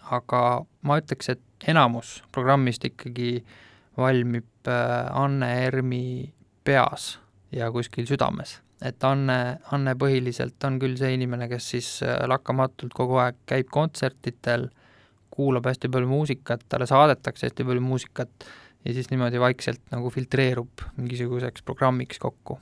aga 0.09 0.43
ma 0.85 0.99
ütleks, 1.01 1.33
et 1.35 1.69
enamus 1.69 2.19
programmist 2.33 2.85
ikkagi 2.87 3.39
valmib 3.99 4.69
äh, 4.69 5.09
Anne 5.11 5.51
Ermi 5.65 6.31
peas 6.63 7.17
ja 7.51 7.69
kuskil 7.73 8.07
südames. 8.07 8.59
et 8.81 9.03
Anne, 9.03 9.59
Anne 9.75 9.95
põhiliselt 9.99 10.63
on 10.63 10.77
küll 10.79 10.95
see 10.97 11.11
inimene, 11.17 11.49
kes 11.51 11.71
siis 11.75 11.89
äh, 12.05 12.21
lakkamatult 12.31 12.93
kogu 12.95 13.19
aeg 13.19 13.39
käib 13.49 13.71
kontsertidel, 13.73 14.69
kuulab 15.31 15.65
hästi 15.69 15.91
palju 15.91 16.09
muusikat, 16.09 16.65
talle 16.69 16.87
saadetakse 16.89 17.47
hästi 17.47 17.65
palju 17.67 17.81
muusikat 17.81 18.49
ja 18.85 18.93
siis 18.93 19.09
niimoodi 19.11 19.39
vaikselt 19.39 19.81
nagu 19.91 20.09
filtreerub 20.09 20.83
mingisuguseks 20.97 21.63
programmiks 21.63 22.19
kokku. 22.19 22.59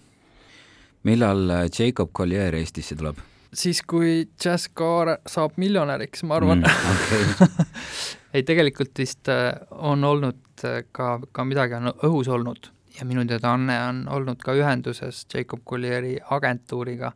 millal 1.04 1.50
äh, 1.50 1.66
Jacob 1.80 2.12
Collier 2.12 2.56
Eestisse 2.56 2.96
tuleb? 2.96 3.18
siis, 3.54 3.82
kui 3.82 4.30
Jazz 4.44 4.70
Car 4.76 5.18
saab 5.28 5.58
miljonäriks, 5.58 6.24
ma 6.24 6.36
arvan 6.36 6.64
mm,. 6.64 6.72
Okay. 6.96 7.48
ei, 8.34 8.44
tegelikult 8.44 8.98
vist 8.98 9.30
äh, 9.30 9.54
on 9.72 10.04
olnud 10.04 10.66
äh, 10.66 10.84
ka, 10.92 11.20
ka 11.32 11.46
midagi 11.46 11.78
on 11.80 11.94
õhus 11.94 12.28
olnud 12.28 12.72
ja 13.00 13.06
minu 13.06 13.26
teada 13.30 13.54
Anne 13.54 13.78
on 13.88 14.04
olnud 14.10 14.42
ka 14.44 14.56
ühenduses 14.58 15.26
Jacob 15.34 15.62
Collieri 15.70 16.18
agentuuriga, 16.32 17.12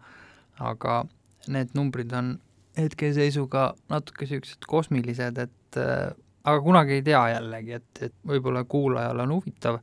aga 0.59 1.03
need 1.47 1.73
numbrid 1.73 2.13
on 2.13 2.35
hetkeseisuga 2.83 3.71
natuke 3.89 4.25
niisugused 4.25 4.67
kosmilised, 4.67 5.41
et 5.41 5.79
äh, 5.79 6.11
aga 6.43 6.61
kunagi 6.65 6.99
ei 6.99 7.05
tea 7.05 7.23
jällegi, 7.35 7.79
et, 7.79 8.05
et 8.09 8.15
võib-olla 8.27 8.63
kuulajale 8.69 9.27
on 9.27 9.35
huvitav, 9.37 9.81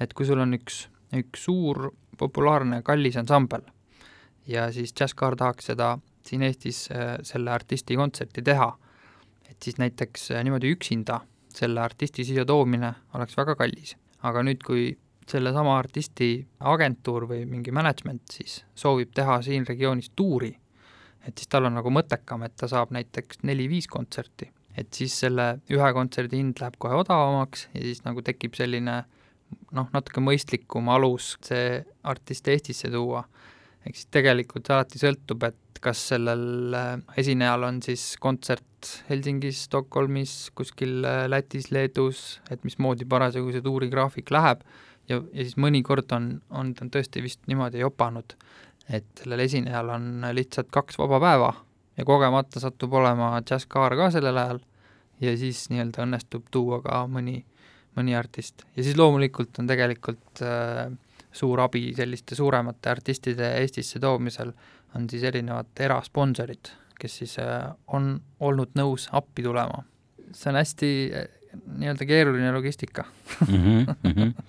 et 0.00 0.14
kui 0.14 0.28
sul 0.28 0.42
on 0.42 0.56
üks, 0.58 0.86
üks 1.16 1.44
suur 1.48 1.90
populaarne 2.20 2.82
kallis 2.86 3.16
ansambel 3.20 3.64
ja 4.50 4.72
siis 4.72 4.94
Jazzcar 5.00 5.36
tahaks 5.36 5.70
seda 5.70 5.98
siin 6.26 6.42
Eestis 6.42 6.88
äh, 6.92 7.16
selle 7.22 7.50
artisti 7.50 7.96
kontserti 7.96 8.42
teha, 8.42 8.70
et 9.50 9.62
siis 9.62 9.78
näiteks 9.78 10.30
äh, 10.30 10.44
niimoodi 10.44 10.72
üksinda 10.74 11.20
selle 11.54 11.80
artisti 11.82 12.24
siia 12.24 12.44
toomine 12.46 12.92
oleks 13.14 13.36
väga 13.36 13.56
kallis. 13.58 13.96
aga 14.22 14.42
nüüd, 14.44 14.60
kui 14.66 14.90
sellesama 15.30 15.78
artisti 15.78 16.46
agentuur 16.60 17.24
või 17.30 17.44
mingi 17.48 17.72
management 17.72 18.34
siis 18.34 18.60
soovib 18.74 19.14
teha 19.14 19.40
siin 19.42 19.64
regioonis 19.66 20.10
tuuri, 20.16 20.50
et 21.26 21.36
siis 21.36 21.50
tal 21.52 21.68
on 21.68 21.76
nagu 21.76 21.92
mõttekam, 21.92 22.44
et 22.46 22.56
ta 22.56 22.68
saab 22.70 22.94
näiteks 22.96 23.44
neli-viis 23.48 23.88
kontserti. 23.90 24.50
et 24.76 24.94
siis 24.94 25.12
selle 25.24 25.60
ühe 25.68 25.88
kontserdi 25.92 26.38
hind 26.38 26.60
läheb 26.62 26.76
kohe 26.78 26.94
odavamaks 26.94 27.66
ja 27.74 27.80
siis 27.82 28.04
nagu 28.04 28.22
tekib 28.22 28.54
selline 28.54 29.02
noh, 29.74 29.88
natuke 29.92 30.22
mõistlikum 30.22 30.88
alus 30.94 31.34
see 31.44 31.80
artist 32.02 32.48
Eestisse 32.48 32.90
tuua. 32.90 33.24
ehk 33.84 33.96
siis 33.96 34.10
tegelikult 34.12 34.70
alati 34.70 35.00
sõltub, 35.00 35.44
et 35.48 35.80
kas 35.80 36.02
sellel 36.12 36.76
äh, 36.76 36.94
esinejal 37.20 37.64
on 37.64 37.80
siis 37.82 38.14
kontsert 38.20 38.66
Helsingis, 39.08 39.64
Stockholmis, 39.68 40.50
kuskil 40.54 41.04
äh, 41.04 41.24
Lätis, 41.28 41.70
Leedus, 41.72 42.40
et 42.50 42.64
mismoodi 42.64 43.08
parasjagu 43.08 43.52
see 43.52 43.64
tuurigraafik 43.64 44.30
läheb 44.30 44.64
ja, 45.10 45.18
ja 45.18 45.44
siis 45.44 45.56
mõnikord 45.60 46.12
on, 46.16 46.32
on 46.54 46.74
ta 46.76 46.86
tõesti 46.92 47.22
vist 47.24 47.42
niimoodi 47.50 47.82
jopanud, 47.82 48.36
et 48.90 49.06
sellel 49.22 49.44
esinejal 49.46 49.88
on 49.94 50.26
lihtsalt 50.34 50.70
kaks 50.74 50.98
vaba 50.98 51.20
päeva 51.22 51.52
ja 51.96 52.04
kogemata 52.04 52.60
satub 52.60 52.94
olema 52.98 53.36
džässkaar 53.44 53.96
ka 53.98 54.10
sellel 54.14 54.38
ajal 54.42 54.60
ja 55.20 55.36
siis 55.36 55.66
nii-öelda 55.70 56.04
õnnestub 56.06 56.48
tuua 56.50 56.80
ka 56.84 57.04
mõni, 57.10 57.42
mõni 57.98 58.16
artist. 58.16 58.64
ja 58.76 58.84
siis 58.84 58.96
loomulikult 58.98 59.58
on 59.60 59.68
tegelikult 59.70 60.42
äh, 60.46 60.90
suur 61.32 61.60
abi 61.60 61.90
selliste 61.96 62.34
suuremate 62.34 62.90
artistide 62.90 63.52
Eestisse 63.60 64.00
toomisel, 64.02 64.52
on 64.96 65.06
siis 65.10 65.22
erinevad 65.28 65.70
erasponsorid, 65.78 66.72
kes 66.98 67.18
siis 67.22 67.36
äh, 67.42 67.68
on 67.86 68.16
olnud 68.40 68.74
nõus 68.78 69.08
appi 69.12 69.44
tulema. 69.46 69.84
see 70.32 70.50
on 70.50 70.60
hästi 70.60 70.90
äh, 71.14 71.28
nii-öelda 71.66 72.06
keeruline 72.06 72.52
logistika 72.52 73.04
mm. 73.04 73.56
-hmm, 73.56 73.94
mm 74.02 74.12
-hmm. 74.12 74.42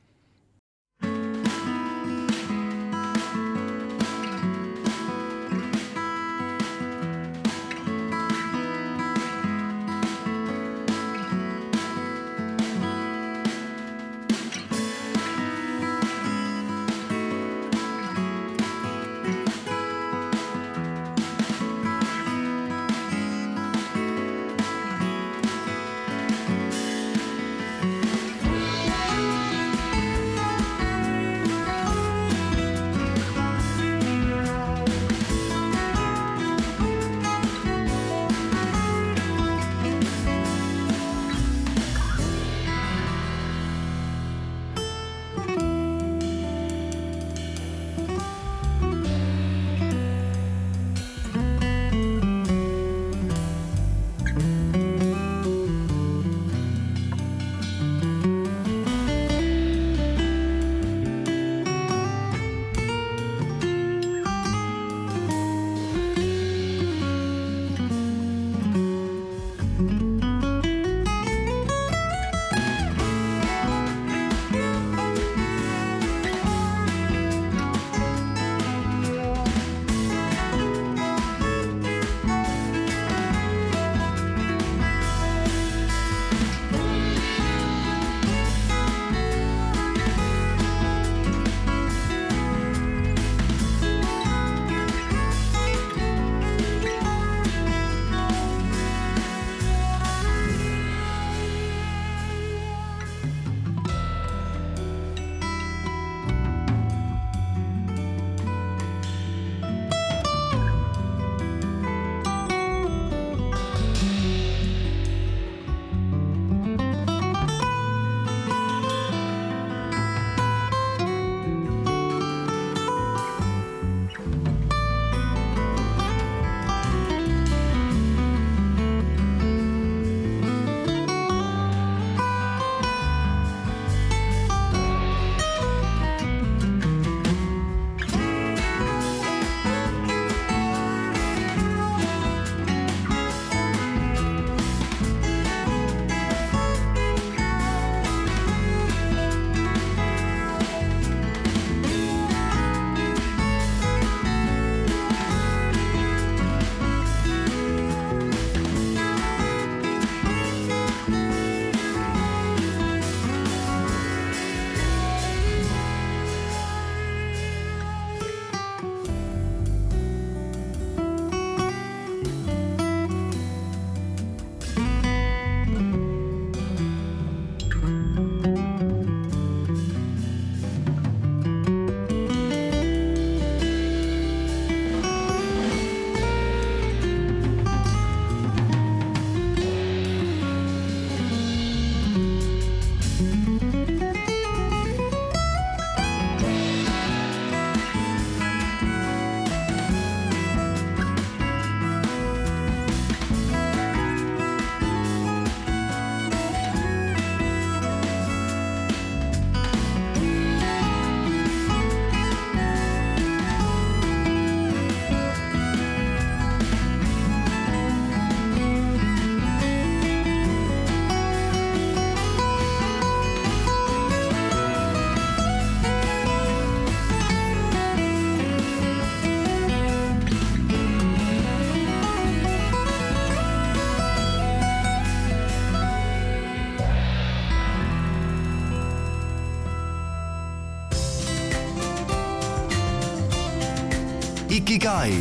Ikigai. 244.71 245.11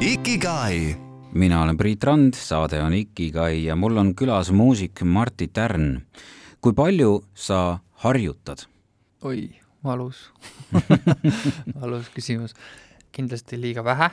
Ikigai. 0.00 0.96
mina 1.32 1.62
olen 1.62 1.76
Priit 1.76 2.04
Rand, 2.04 2.34
saade 2.36 2.82
on 2.84 2.92
Ikigai 2.92 3.64
ja 3.64 3.76
mul 3.76 3.96
on 3.96 4.12
külas 4.14 4.50
muusik 4.52 5.00
Martti 5.02 5.48
Tärn. 5.48 6.02
kui 6.60 6.72
palju 6.76 7.24
sa 7.34 7.78
harjutad? 8.04 8.66
oi, 9.24 9.48
valus 9.84 10.28
valus 11.80 12.12
küsimus. 12.12 12.52
kindlasti 13.12 13.56
liiga 13.56 13.84
vähe, 13.84 14.10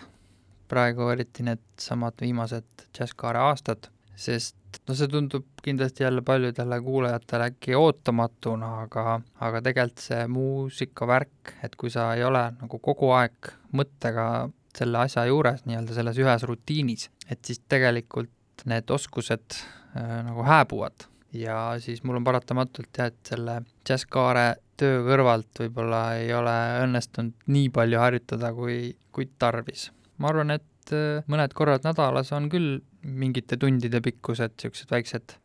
praegu 0.72 1.10
eriti 1.12 1.44
needsamad 1.44 2.16
viimased 2.24 2.88
Jazzkaare 2.96 3.44
aastad, 3.52 3.92
sest 4.16 4.56
no 4.88 4.96
see 4.98 5.10
tundub 5.12 5.46
kindlasti 5.64 6.04
jälle 6.04 6.22
paljudele 6.26 6.80
kuulajatele 6.82 7.52
äkki 7.52 7.76
ootamatuna, 7.78 8.72
aga, 8.88 9.20
aga 9.40 9.62
tegelikult 9.66 10.04
see 10.06 10.26
muusikavärk, 10.32 11.56
et 11.64 11.78
kui 11.80 11.94
sa 11.94 12.12
ei 12.18 12.26
ole 12.28 12.44
nagu 12.60 12.80
kogu 12.84 13.12
aeg 13.18 13.54
mõttega 13.74 14.28
selle 14.74 15.04
asja 15.06 15.26
juures, 15.30 15.66
nii-öelda 15.70 15.96
selles 15.96 16.20
ühes 16.22 16.46
rutiinis, 16.50 17.10
et 17.30 17.42
siis 17.46 17.62
tegelikult 17.70 18.66
need 18.70 18.90
oskused 18.94 19.58
äh, 19.58 20.22
nagu 20.26 20.46
hääbuvad 20.48 21.10
ja 21.34 21.76
siis 21.82 22.04
mul 22.04 22.20
on 22.20 22.26
paratamatult 22.26 22.98
jah, 22.98 23.10
et 23.10 23.34
selle 23.34 23.60
džässkaare 23.86 24.46
töö 24.80 25.02
kõrvalt 25.08 25.62
võib-olla 25.64 26.02
ei 26.22 26.32
ole 26.34 26.56
õnnestunud 26.84 27.50
nii 27.54 27.70
palju 27.74 28.00
harjutada, 28.02 28.54
kui, 28.54 28.96
kui 29.14 29.30
tarvis. 29.40 29.90
ma 30.18 30.30
arvan, 30.30 30.54
et 30.58 30.94
äh, 30.94 31.24
mõned 31.30 31.54
korrad 31.58 31.86
nädalas 31.86 32.32
on 32.36 32.50
küll 32.54 32.82
mingite 33.04 33.58
tundide 33.60 34.02
pikkused 34.02 34.56
niisugused 34.56 34.92
väiksed, 34.92 35.36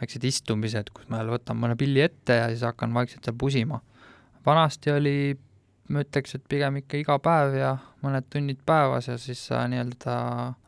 väiksed 0.00 0.24
istumised, 0.24 0.92
kus 0.94 1.08
ma 1.08 1.22
jälle 1.22 1.36
võtan 1.36 1.58
mõne 1.60 1.76
pilli 1.78 2.04
ette 2.04 2.40
ja 2.40 2.48
siis 2.52 2.64
hakkan 2.66 2.94
vaikselt 2.94 3.24
seal 3.24 3.36
pusima. 3.38 3.80
vanasti 4.46 4.90
oli 4.90 5.16
ma 5.88 6.02
ütleks, 6.02 6.36
et 6.36 6.44
pigem 6.48 6.80
ikka 6.80 6.98
iga 7.00 7.18
päev 7.22 7.54
ja 7.58 7.76
mõned 8.04 8.26
tunnid 8.32 8.58
päevas 8.66 9.08
ja 9.10 9.16
siis 9.20 9.42
sa 9.50 9.62
nii-öelda 9.70 10.16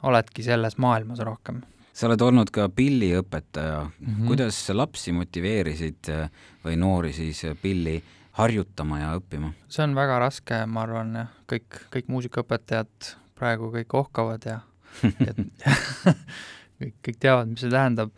oledki 0.06 0.44
selles 0.46 0.78
maailmas 0.78 1.22
rohkem. 1.26 1.62
sa 1.92 2.06
oled 2.06 2.22
olnud 2.22 2.50
ka 2.54 2.68
pilliõpetaja 2.68 3.80
mm. 3.84 4.06
-hmm. 4.06 4.26
kuidas 4.26 4.68
lapsi 4.70 5.12
motiveerisid 5.12 6.10
äh, 6.14 6.30
või 6.64 6.76
noori 6.76 7.12
siis 7.12 7.44
äh, 7.44 7.56
pilli 7.62 8.02
harjutama 8.32 9.00
ja 9.00 9.14
õppima? 9.18 9.52
see 9.68 9.84
on 9.84 9.94
väga 9.94 10.18
raske, 10.18 10.66
ma 10.66 10.82
arvan, 10.82 11.28
kõik, 11.50 11.82
kõik 11.94 12.08
muusikaõpetajad 12.08 13.14
praegu 13.34 13.72
kõik 13.74 13.94
ohkavad 13.94 14.46
ja, 14.46 14.60
ja 15.04 15.34
kõik, 16.78 16.94
kõik 17.06 17.18
teavad, 17.20 17.50
mis 17.50 17.64
see 17.64 17.72
tähendab. 17.72 18.14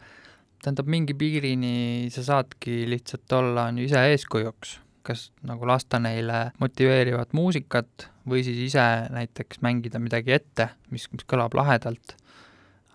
tähendab, 0.61 0.93
mingi 0.93 1.16
piirini 1.16 2.11
sa 2.12 2.24
saadki 2.26 2.85
lihtsalt 2.91 3.39
olla, 3.39 3.68
on 3.70 3.81
ju, 3.81 3.89
ise 3.91 4.05
eeskujuks 4.12 4.78
kas 5.07 5.31
nagu 5.47 5.66
lasta 5.68 6.01
neile 6.03 6.51
motiveerivat 6.61 7.33
muusikat 7.37 8.09
või 8.28 8.45
siis 8.47 8.59
ise 8.68 8.85
näiteks 9.12 9.62
mängida 9.64 10.01
midagi 10.03 10.35
ette, 10.37 10.70
mis, 10.93 11.09
mis 11.12 11.26
kõlab 11.28 11.57
lahedalt. 11.57 12.16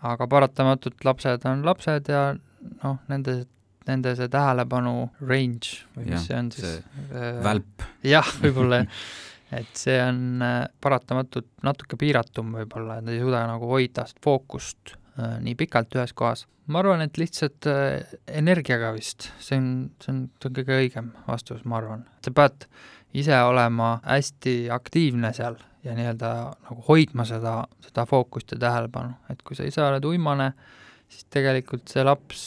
aga 0.05 0.27
paratamatult 0.29 1.05
lapsed 1.05 1.45
on 1.49 1.65
lapsed 1.65 2.09
ja 2.11 2.35
noh, 2.83 2.99
nende, 3.09 3.45
nende 3.87 4.15
see 4.17 4.29
tähelepanu 4.31 5.09
range 5.21 5.81
või 5.95 6.11
mis 6.11 6.27
see 6.29 6.37
on 6.37 6.51
siis? 6.53 6.77
see 7.11 7.31
välp. 7.43 7.87
jah, 8.05 8.29
võib-olla 8.43 8.83
et 9.59 9.79
see 9.79 9.95
on 10.03 10.41
äh, 10.43 10.57
paratamatult 10.81 11.47
natuke 11.65 11.97
piiratum 11.99 12.53
võib-olla, 12.59 12.99
et 12.99 13.07
nad 13.07 13.15
ei 13.15 13.23
suuda 13.23 13.45
nagu 13.49 13.69
hoida 13.69 14.07
fookust 14.23 14.95
äh, 15.19 15.37
nii 15.43 15.55
pikalt 15.59 15.95
ühes 15.97 16.13
kohas. 16.17 16.45
ma 16.67 16.81
arvan, 16.81 17.03
et 17.05 17.17
lihtsalt 17.21 17.67
äh, 17.69 18.17
energiaga 18.27 18.91
vist, 18.95 19.29
see 19.39 19.59
on, 19.61 19.71
see 20.01 20.13
on, 20.13 20.21
see 20.41 20.49
on 20.49 20.59
kõige 20.59 20.79
õigem 20.81 21.13
vastus, 21.27 21.63
ma 21.65 21.79
arvan. 21.81 22.05
sa 22.25 22.33
pead 22.35 22.67
ise 23.15 23.37
olema 23.47 23.95
hästi 24.03 24.55
aktiivne 24.75 25.31
seal 25.33 25.57
ja 25.85 25.95
nii-öelda 25.95 26.31
nagu 26.65 26.85
hoidma 26.89 27.25
seda, 27.29 27.59
seda 27.85 28.05
fookust 28.09 28.55
ja 28.55 28.61
tähelepanu, 28.65 29.15
et 29.29 29.43
kui 29.45 29.57
sa 29.57 29.67
ise 29.67 29.83
oled 29.85 30.05
uimane, 30.09 30.51
siis 31.07 31.27
tegelikult 31.31 31.91
see 31.91 32.03
laps 32.03 32.45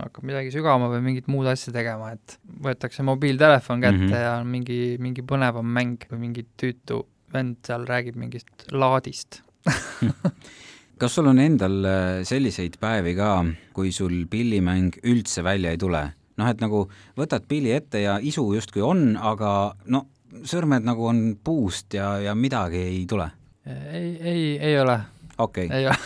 hakkab 0.00 0.26
midagi 0.26 0.52
sügama 0.54 0.88
või 0.92 1.02
mingit 1.04 1.28
muud 1.30 1.48
asja 1.50 1.72
tegema, 1.74 2.12
et 2.16 2.38
võetakse 2.64 3.04
mobiiltelefon 3.06 3.82
kätte 3.84 4.00
mm. 4.00 4.10
-hmm. 4.10 4.26
ja 4.26 4.36
on 4.40 4.50
mingi, 4.50 4.80
mingi 5.02 5.24
põnevam 5.26 5.66
mäng 5.66 6.06
või 6.10 6.26
mingi 6.28 6.46
tüütu 6.60 7.04
vend 7.34 7.60
seal 7.66 7.86
räägib 7.88 8.16
mingist 8.20 8.68
laadist. 8.72 9.42
kas 11.00 11.14
sul 11.14 11.28
on 11.30 11.40
endal 11.42 11.78
äh, 11.84 12.24
selliseid 12.26 12.78
päevi 12.80 13.14
ka, 13.18 13.30
kui 13.74 13.92
sul 13.92 14.24
pillimäng 14.30 15.00
üldse 15.02 15.44
välja 15.44 15.74
ei 15.74 15.80
tule? 15.80 16.04
noh, 16.34 16.50
et 16.50 16.58
nagu 16.58 16.80
võtad 17.14 17.44
pilli 17.46 17.70
ette 17.70 18.00
ja 18.02 18.16
isu 18.18 18.42
justkui 18.56 18.82
on, 18.82 19.12
aga 19.14 19.74
no 19.86 20.00
sõrmed 20.42 20.82
nagu 20.82 21.06
on 21.06 21.20
puust 21.44 21.94
ja, 21.94 22.16
ja 22.18 22.34
midagi 22.34 22.80
ei 22.82 23.04
tule. 23.06 23.28
ei, 23.66 24.16
ei, 24.18 24.42
ei 24.58 24.78
ole, 24.80 24.98
okei 25.38 25.66
okay., 25.66 25.78
ei 25.78 25.86
ole 25.88 25.98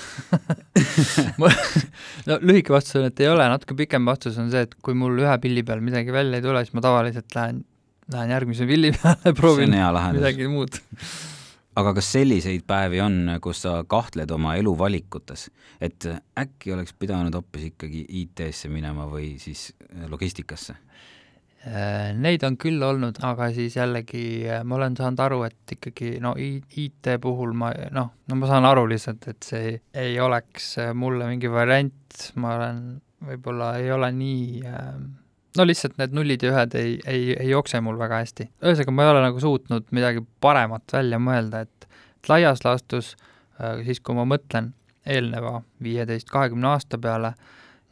no 2.29 2.39
lühike 2.43 2.73
vastus 2.75 2.99
on, 3.01 3.09
et 3.11 3.25
ei 3.25 3.31
ole, 3.31 3.47
natuke 3.51 3.77
pikem 3.79 4.07
vastus 4.09 4.39
on 4.41 4.51
see, 4.53 4.65
et 4.67 4.77
kui 4.85 4.97
mul 4.99 5.19
ühe 5.23 5.35
pilli 5.43 5.65
peal 5.67 5.83
midagi 5.85 6.15
välja 6.15 6.41
ei 6.41 6.45
tule, 6.45 6.63
siis 6.65 6.77
ma 6.77 6.85
tavaliselt 6.85 7.37
lähen, 7.37 7.65
lähen 8.15 8.35
järgmise 8.37 8.69
pilli 8.69 8.93
peale, 8.99 9.35
proovin 9.37 9.77
midagi 10.17 10.49
muud. 10.51 10.81
aga 11.79 11.95
kas 11.99 12.13
selliseid 12.17 12.67
päevi 12.69 13.03
on, 13.05 13.21
kus 13.45 13.63
sa 13.67 13.79
kahtled 13.89 14.31
oma 14.35 14.57
eluvalikutes, 14.59 15.49
et 15.81 16.09
äkki 16.39 16.75
oleks 16.75 16.97
pidanud 16.99 17.35
hoopis 17.39 17.71
ikkagi 17.73 18.05
IT-sse 18.23 18.73
minema 18.73 19.07
või 19.11 19.37
siis 19.43 19.71
logistikasse? 20.09 20.79
Äh, 21.67 22.13
Neid 22.15 22.45
on 22.47 22.55
küll 22.61 22.83
olnud, 22.87 23.17
aga 23.27 23.49
siis 23.55 23.75
jällegi 23.75 24.47
äh, 24.47 24.61
ma 24.63 24.77
olen 24.77 24.95
saanud 24.99 25.23
aru, 25.25 25.41
et 25.49 25.75
ikkagi 25.75 26.13
no 26.23 26.37
IT 26.39 27.11
puhul 27.23 27.51
ma 27.59 27.73
noh, 27.95 28.13
no 28.31 28.39
ma 28.39 28.51
saan 28.51 28.69
aru 28.69 28.85
lihtsalt, 28.87 29.27
et 29.33 29.43
see 29.43 29.73
ei 29.99 30.15
oleks 30.23 30.77
äh, 30.79 30.93
mulle 30.95 31.27
mingi 31.27 31.51
variant, 31.51 32.21
ma 32.39 32.55
olen, 32.61 32.79
võib-olla 33.27 33.73
ei 33.83 33.91
ole 33.91 34.13
nii 34.15 34.63
äh, 34.71 34.93
no 35.59 35.67
lihtsalt 35.67 35.99
need 35.99 36.15
nullid 36.15 36.47
ja 36.47 36.55
ühed 36.55 36.79
ei, 36.79 36.95
ei, 37.11 37.35
ei 37.35 37.51
jookse 37.51 37.83
mul 37.83 37.99
väga 37.99 38.23
hästi. 38.23 38.47
ühesõnaga, 38.63 38.95
ma 38.95 39.09
ei 39.09 39.13
ole 39.17 39.27
nagu 39.27 39.43
suutnud 39.43 39.91
midagi 39.99 40.23
paremat 40.45 40.95
välja 40.95 41.19
mõelda, 41.19 41.67
et, 41.67 41.91
laias 42.29 42.61
laastus 42.61 43.15
siis, 43.87 43.99
kui 44.05 44.15
ma 44.15 44.27
mõtlen 44.29 44.75
eelneva 45.09 45.63
viieteist, 45.83 46.29
kahekümne 46.31 46.69
aasta 46.75 46.99
peale, 47.01 47.33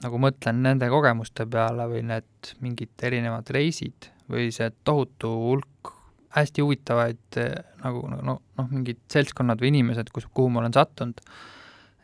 nagu 0.04 0.20
mõtlen 0.20 0.60
nende 0.64 0.88
kogemuste 0.92 1.46
peale 1.48 1.86
või 1.90 2.02
need 2.06 2.54
mingid 2.64 3.06
erinevad 3.08 3.48
reisid 3.54 4.10
või 4.30 4.50
see 4.54 4.68
tohutu 4.84 5.30
hulk 5.30 5.92
hästi 6.36 6.64
huvitavaid 6.64 7.38
eh, 7.40 7.54
nagu 7.84 8.02
no, 8.10 8.20
no, 8.24 8.34
noh, 8.58 8.72
mingid 8.72 9.00
seltskonnad 9.12 9.62
või 9.62 9.72
inimesed, 9.72 10.10
kus, 10.12 10.26
kuhu 10.34 10.50
ma 10.52 10.62
olen 10.62 10.74
sattunud, 10.76 11.22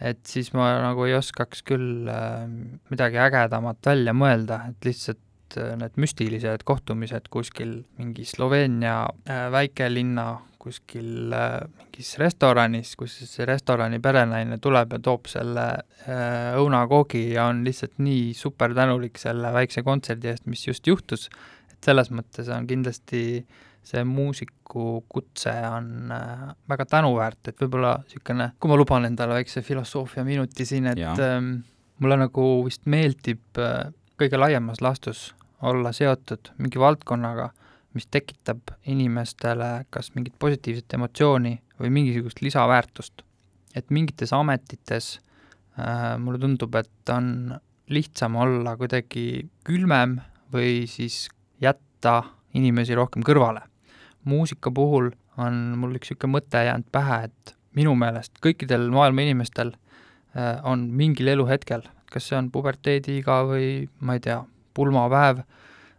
et 0.03 0.23
siis 0.29 0.51
ma 0.57 0.71
nagu 0.83 1.05
ei 1.07 1.17
oskaks 1.19 1.65
küll 1.69 2.09
äh, 2.11 2.47
midagi 2.93 3.21
ägedamat 3.23 3.83
välja 3.87 4.15
mõelda, 4.17 4.63
et 4.73 4.89
lihtsalt 4.89 5.59
äh, 5.61 5.75
need 5.81 5.99
müstilised 6.01 6.65
kohtumised 6.69 7.29
kuskil 7.33 7.83
mingi 8.01 8.25
Sloveenia 8.29 8.97
äh, 9.27 9.47
väikelinna 9.53 10.27
kuskil 10.63 11.33
äh, 11.35 11.59
mingis 11.79 12.13
restoranis, 12.21 12.95
kus 12.99 13.17
siis 13.19 13.33
see 13.39 13.47
restorani 13.49 13.99
perenaine 14.03 14.59
tuleb 14.63 14.95
ja 14.97 15.01
toob 15.03 15.27
selle 15.31 15.67
äh, 16.07 16.53
õunakoogi 16.61 17.25
ja 17.35 17.49
on 17.51 17.65
lihtsalt 17.67 17.99
nii 18.03 18.31
super 18.39 18.75
tänulik 18.77 19.19
selle 19.21 19.53
väikse 19.55 19.83
kontserdi 19.87 20.31
eest, 20.33 20.47
mis 20.51 20.65
just 20.69 20.87
juhtus, 20.87 21.29
et 21.73 21.91
selles 21.91 22.13
mõttes 22.15 22.51
on 22.55 22.69
kindlasti 22.71 23.25
see 23.83 24.05
muusikukutse 24.07 25.53
on 25.73 26.13
äh, 26.15 26.47
väga 26.71 26.87
tänuväärt, 26.95 27.51
et 27.51 27.65
võib-olla 27.65 27.97
niisugune, 28.05 28.53
kui 28.63 28.71
ma 28.71 28.79
luban 28.79 29.09
endale 29.11 29.41
väikse 29.41 29.65
filosoofia 29.67 30.23
minuti 30.27 30.67
siin, 30.69 30.87
et 30.93 31.03
Jaa. 31.03 31.17
ähm, 31.27 31.57
mulle 31.99 32.21
nagu 32.23 32.47
vist 32.69 32.87
meeldib 32.87 33.59
kõige 34.19 34.39
laiemas 34.39 34.79
laastus 34.85 35.33
olla 35.63 35.93
seotud 35.95 36.53
mingi 36.63 36.79
valdkonnaga, 36.79 37.51
mis 37.95 38.07
tekitab 38.11 38.73
inimestele 38.89 39.87
kas 39.91 40.13
mingit 40.15 40.35
positiivset 40.39 40.95
emotsiooni 40.97 41.57
või 41.81 41.91
mingisugust 41.91 42.43
lisaväärtust. 42.43 43.23
et 43.75 43.91
mingites 43.91 44.33
ametites 44.33 45.21
äh, 45.79 46.19
mulle 46.19 46.39
tundub, 46.39 46.75
et 46.75 47.09
on 47.09 47.55
lihtsam 47.89 48.37
olla 48.37 48.77
kuidagi 48.77 49.49
külmem 49.65 50.21
või 50.53 50.87
siis 50.87 51.29
jätta 51.61 52.23
inimesi 52.55 52.95
rohkem 52.95 53.23
kõrvale. 53.23 53.63
muusika 54.25 54.71
puhul 54.71 55.11
on 55.37 55.55
mul 55.79 55.97
üks 55.97 56.13
niisugune 56.13 56.37
mõte 56.37 56.65
jäänud 56.67 56.89
pähe, 56.93 57.25
et 57.25 57.55
minu 57.75 57.95
meelest 57.97 58.37
kõikidel 58.45 58.91
maailma 58.93 59.25
inimestel 59.25 59.73
äh, 60.37 60.61
on 60.65 60.91
mingil 60.91 61.29
eluhetkel, 61.29 61.83
kas 62.13 62.29
see 62.29 62.37
on 62.37 62.51
puberteediiga 62.53 63.43
või 63.49 63.89
ma 64.01 64.19
ei 64.19 64.21
tea, 64.21 64.43
pulmapäev, 64.75 65.43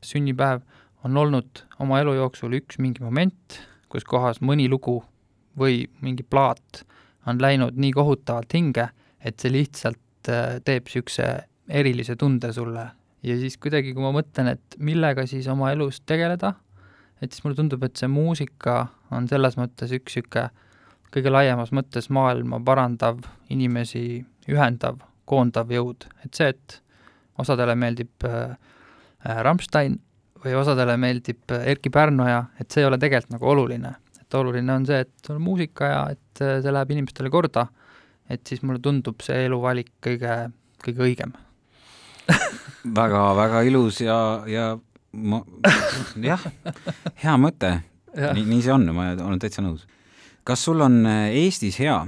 sünnipäev, 0.06 0.62
on 1.04 1.18
olnud 1.18 1.64
oma 1.84 2.00
elu 2.02 2.16
jooksul 2.18 2.56
üks 2.60 2.80
mingi 2.82 3.04
moment, 3.04 3.60
kus 3.92 4.06
kohas 4.08 4.42
mõni 4.42 4.70
lugu 4.72 5.02
või 5.60 5.84
mingi 6.02 6.24
plaat 6.24 6.84
on 7.28 7.40
läinud 7.42 7.78
nii 7.80 7.92
kohutavalt 7.96 8.54
hinge, 8.56 8.90
et 9.24 9.40
see 9.40 9.54
lihtsalt 9.54 10.32
äh, 10.32 10.60
teeb 10.66 10.88
niisuguse 10.88 11.30
erilise 11.70 12.16
tunde 12.20 12.52
sulle. 12.54 12.90
ja 13.24 13.38
siis 13.40 13.56
kuidagi, 13.58 13.94
kui 13.94 14.04
ma 14.04 14.12
mõtlen, 14.12 14.50
et 14.56 14.76
millega 14.80 15.28
siis 15.28 15.48
oma 15.48 15.72
elus 15.72 16.02
tegeleda, 16.06 16.54
et 17.22 17.32
siis 17.32 17.44
mulle 17.46 17.56
tundub, 17.56 17.84
et 17.84 17.96
see 17.96 18.10
muusika 18.12 18.88
on 19.12 19.28
selles 19.32 19.58
mõttes 19.60 19.94
üks 19.96 20.18
niisugune 20.18 20.50
kõige 21.14 21.30
laiemas 21.30 21.70
mõttes 21.70 22.10
maailma 22.10 22.58
parandav, 22.66 23.20
inimesi 23.54 24.24
ühendav, 24.50 24.98
koondav 25.30 25.70
jõud, 25.72 26.08
et 26.26 26.34
see, 26.34 26.50
et 26.50 26.80
osadele 27.38 27.76
meeldib 27.78 28.26
äh, 28.26 28.56
Rammstein 29.46 30.00
või 30.44 30.56
osadele 30.60 30.96
meeldib 31.00 31.54
äh, 31.54 31.68
Erkki 31.74 31.92
Pärnoja, 31.94 32.44
et 32.60 32.72
see 32.72 32.84
ei 32.84 32.90
ole 32.90 33.00
tegelikult 33.02 33.38
nagu 33.38 33.50
oluline. 33.54 33.96
et 34.22 34.38
oluline 34.40 34.74
on 34.74 34.86
see, 34.86 35.00
et 35.06 35.30
on 35.30 35.42
muusika 35.42 35.90
ja 35.90 36.02
et 36.16 36.42
äh, 36.44 36.60
see 36.64 36.74
läheb 36.74 36.92
inimestele 36.96 37.32
korda, 37.34 37.68
et 38.30 38.44
siis 38.48 38.64
mulle 38.64 38.82
tundub 38.84 39.22
see 39.24 39.46
eluvalik 39.48 39.94
kõige, 40.04 40.50
kõige 40.84 41.08
õigem 41.08 41.36
väga-väga 43.00 43.64
ilus 43.68 44.02
ja, 44.04 44.18
ja 44.48 44.74
ma, 45.14 45.42
jah, 46.32 46.44
hea 47.24 47.38
mõte. 47.40 47.78
nii, 48.14 48.46
nii 48.48 48.62
see 48.64 48.74
on, 48.74 48.90
ma 48.96 49.14
olen 49.14 49.40
täitsa 49.42 49.64
nõus. 49.64 49.88
kas 50.44 50.66
sul 50.66 50.84
on 50.84 51.04
äh, 51.06 51.32
Eestis 51.44 51.80
hea 51.80 52.02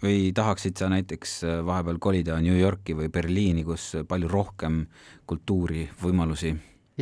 või 0.00 0.30
tahaksid 0.32 0.78
sa 0.80 0.88
näiteks 0.88 1.42
vahepeal 1.66 1.98
kolida 2.00 2.38
New 2.40 2.56
Yorki 2.56 2.94
või 2.96 3.10
Berliini, 3.12 3.66
kus 3.66 3.92
palju 4.08 4.30
rohkem 4.32 4.86
kultuuri, 5.28 5.90
võimalusi? 6.00 6.54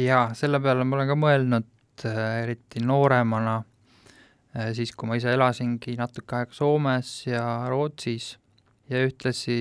Jaa, 0.04 0.34
selle 0.38 0.60
peale 0.62 0.84
ma 0.84 0.98
olen 0.98 1.10
ka 1.10 1.16
mõelnud, 1.18 1.70
äh, 2.06 2.42
eriti 2.44 2.84
nooremana, 2.84 3.62
siis 4.74 4.90
kui 4.96 5.06
ma 5.06 5.14
ise 5.18 5.30
elasingi 5.30 5.92
natuke 5.98 6.34
aega 6.34 6.54
Soomes 6.56 7.10
ja 7.28 7.42
Rootsis 7.68 8.32
ja 8.90 9.02
ühtlasi 9.04 9.58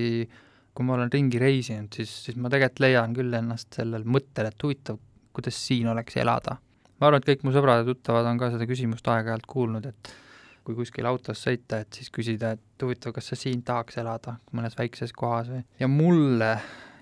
kui 0.78 0.86
ma 0.86 0.94
olen 0.94 1.10
ringi 1.10 1.40
reisinud, 1.42 1.90
siis, 1.90 2.10
siis 2.28 2.36
ma 2.38 2.50
tegelikult 2.52 2.84
leian 2.84 3.14
küll 3.16 3.34
ennast 3.34 3.80
sellel 3.80 4.04
mõttel, 4.06 4.46
et 4.46 4.62
huvitav, 4.62 5.00
kuidas 5.34 5.58
siin 5.58 5.88
oleks 5.90 6.14
elada. 6.22 6.54
ma 7.00 7.08
arvan, 7.08 7.22
et 7.22 7.26
kõik 7.26 7.42
mu 7.46 7.52
sõbrad 7.54 7.82
ja 7.82 7.86
tuttavad 7.86 8.26
on 8.30 8.38
ka 8.38 8.52
seda 8.52 8.66
küsimust 8.70 9.10
aeg-ajalt 9.10 9.46
kuulnud, 9.50 9.88
et 9.90 10.12
kui 10.66 10.76
kuskil 10.78 11.06
autos 11.10 11.42
sõita, 11.42 11.80
et 11.82 11.98
siis 11.98 12.12
küsida, 12.14 12.52
et 12.54 12.84
huvitav, 12.86 13.14
kas 13.16 13.32
sa 13.32 13.38
siin 13.38 13.64
tahaks 13.66 13.98
elada, 13.98 14.36
mõnes 14.54 14.78
väikses 14.78 15.14
kohas 15.18 15.50
või, 15.50 15.64
ja 15.82 15.90
mulle 15.90 16.52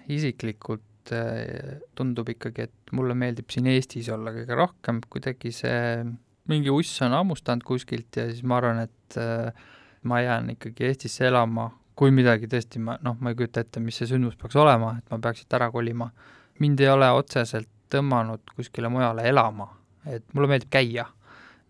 isiklikult 0.09 0.85
eh, 1.15 1.79
tundub 1.99 2.29
ikkagi, 2.33 2.67
et 2.69 2.95
mulle 2.97 3.17
meeldib 3.19 3.51
siin 3.53 3.69
Eestis 3.71 4.09
olla 4.13 4.33
kõige 4.35 4.59
rohkem, 4.59 5.01
kuidagi 5.11 5.53
see 5.55 6.05
mingi 6.51 6.71
uss 6.71 7.03
on 7.03 7.15
hammustanud 7.17 7.67
kuskilt 7.67 8.19
ja 8.19 8.29
siis 8.31 8.45
ma 8.47 8.61
arvan, 8.61 8.85
et 8.87 9.19
eh, 9.21 9.67
ma 10.07 10.21
jään 10.23 10.55
ikkagi 10.55 10.91
Eestisse 10.91 11.27
elama, 11.31 11.69
kui 11.97 12.13
midagi 12.15 12.49
tõesti 12.51 12.83
ma, 12.83 12.99
noh, 13.03 13.17
ma 13.21 13.33
ei 13.33 13.39
kujuta 13.39 13.65
ette, 13.65 13.81
mis 13.83 13.99
see 13.99 14.11
sündmus 14.11 14.37
peaks 14.41 14.59
olema, 14.61 14.95
et 15.01 15.13
ma 15.13 15.19
peaks 15.23 15.43
siit 15.43 15.59
ära 15.59 15.71
kolima. 15.73 16.11
mind 16.59 16.81
ei 16.81 16.89
ole 16.89 17.09
otseselt 17.13 17.69
tõmmanud 17.93 18.55
kuskile 18.57 18.89
mujale 18.89 19.27
elama, 19.29 19.69
et 20.09 20.25
mulle 20.35 20.49
meeldib 20.49 20.71
käia, 20.73 21.05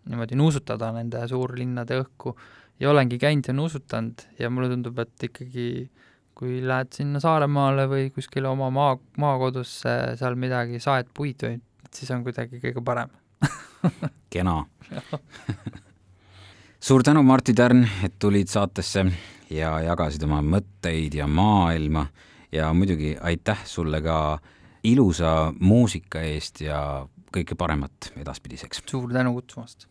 niimoodi 0.06 0.38
nuusutada 0.38 0.92
nende 0.94 1.24
suurlinnade 1.28 1.98
õhku 2.02 2.36
ja 2.80 2.90
olengi 2.90 3.18
käinud 3.18 3.48
ja 3.48 3.54
nuusutanud 3.54 4.26
ja 4.38 4.50
mulle 4.50 4.68
tundub, 4.70 4.98
et 4.98 5.28
ikkagi 5.28 5.66
kui 6.36 6.60
lähed 6.64 6.92
sinna 6.92 7.20
Saaremaale 7.22 7.86
või 7.88 8.10
kuskile 8.14 8.50
oma 8.50 8.68
maa, 8.74 8.96
maakodusse, 9.20 9.94
seal 10.20 10.36
midagi, 10.38 10.80
saed 10.82 11.08
puid 11.16 11.46
või, 11.46 11.60
siis 11.94 12.12
on 12.12 12.24
kuidagi 12.26 12.60
kõige 12.60 12.84
parem 12.84 13.12
kena 14.34 14.60
suur 16.80 17.02
tänu, 17.02 17.22
Martti 17.26 17.54
Tärn, 17.56 17.86
et 18.04 18.18
tulid 18.22 18.52
saatesse 18.52 19.06
ja 19.50 19.72
jagasid 19.86 20.22
oma 20.26 20.42
mõtteid 20.44 21.16
ja 21.18 21.26
maailma 21.26 22.06
ja 22.52 22.72
muidugi 22.76 23.16
aitäh 23.20 23.64
sulle 23.66 24.02
ka 24.04 24.38
ilusa 24.86 25.52
muusika 25.60 26.22
eest 26.22 26.62
ja 26.66 26.80
kõike 27.34 27.56
paremat 27.58 28.12
edaspidiseks. 28.16 28.84
suur 28.86 29.12
tänu 29.12 29.34
kutsumast! 29.34 29.88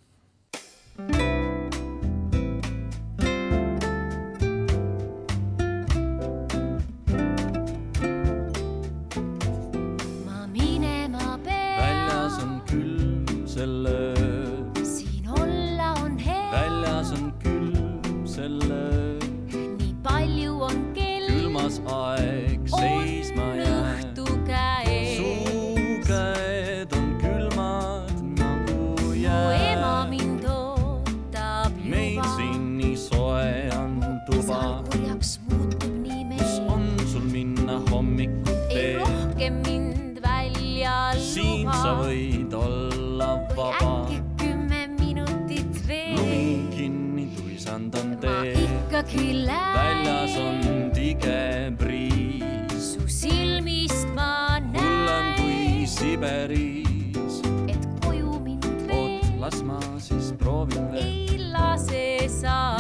Ikkagi 49.06 49.46
lähen. 49.46 49.76
väljas 49.76 50.38
on 50.38 50.92
tige 50.94 51.72
briis. 51.78 52.94
su 52.94 53.08
silmist 53.08 54.08
ma 54.16 54.60
näen. 54.60 54.74
hullem 54.74 55.34
kui 55.38 55.88
Siberis. 55.88 57.42
et 57.68 57.88
koju 58.06 58.40
mind 58.40 58.66
veel. 58.88 59.22
oot, 59.22 59.40
las 59.40 59.64
ma 59.64 59.80
siis 60.00 60.34
proovin 60.38 60.92
veel. 60.92 61.04
ei 61.06 61.40
lase 61.52 62.30
sa. 62.42 62.78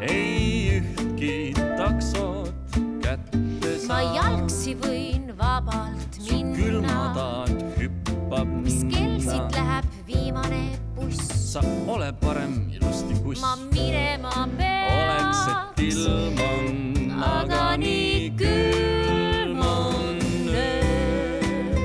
ei 0.00 0.80
ühtki 0.80 1.52
taksot 1.76 2.54
kätte 3.02 3.78
saa. 3.78 3.88
ma 3.88 4.00
jalgsi 4.16 4.74
võin 4.74 5.32
vabalt 5.38 6.20
minna. 6.30 6.56
su 6.56 6.62
külmataat 6.62 8.05
hüppab 8.26 8.46
minna. 8.46 8.62
mis 8.62 8.82
kell 8.90 9.18
siit 9.20 9.54
läheb 9.54 9.84
viimane 10.06 10.78
buss? 10.94 11.52
sa 11.52 11.60
ole 11.86 12.12
parem 12.20 12.70
ilusti 12.72 13.14
kuss. 13.22 13.40
ma 13.40 13.56
minema 13.72 14.48
pean. 14.58 14.86
oleks, 14.98 15.42
et 15.50 15.80
ilm 15.86 16.40
on, 16.50 17.22
aga 17.22 17.76
nii 17.76 18.32
külm 18.40 19.60
on 19.62 20.18
öö. 20.50 21.78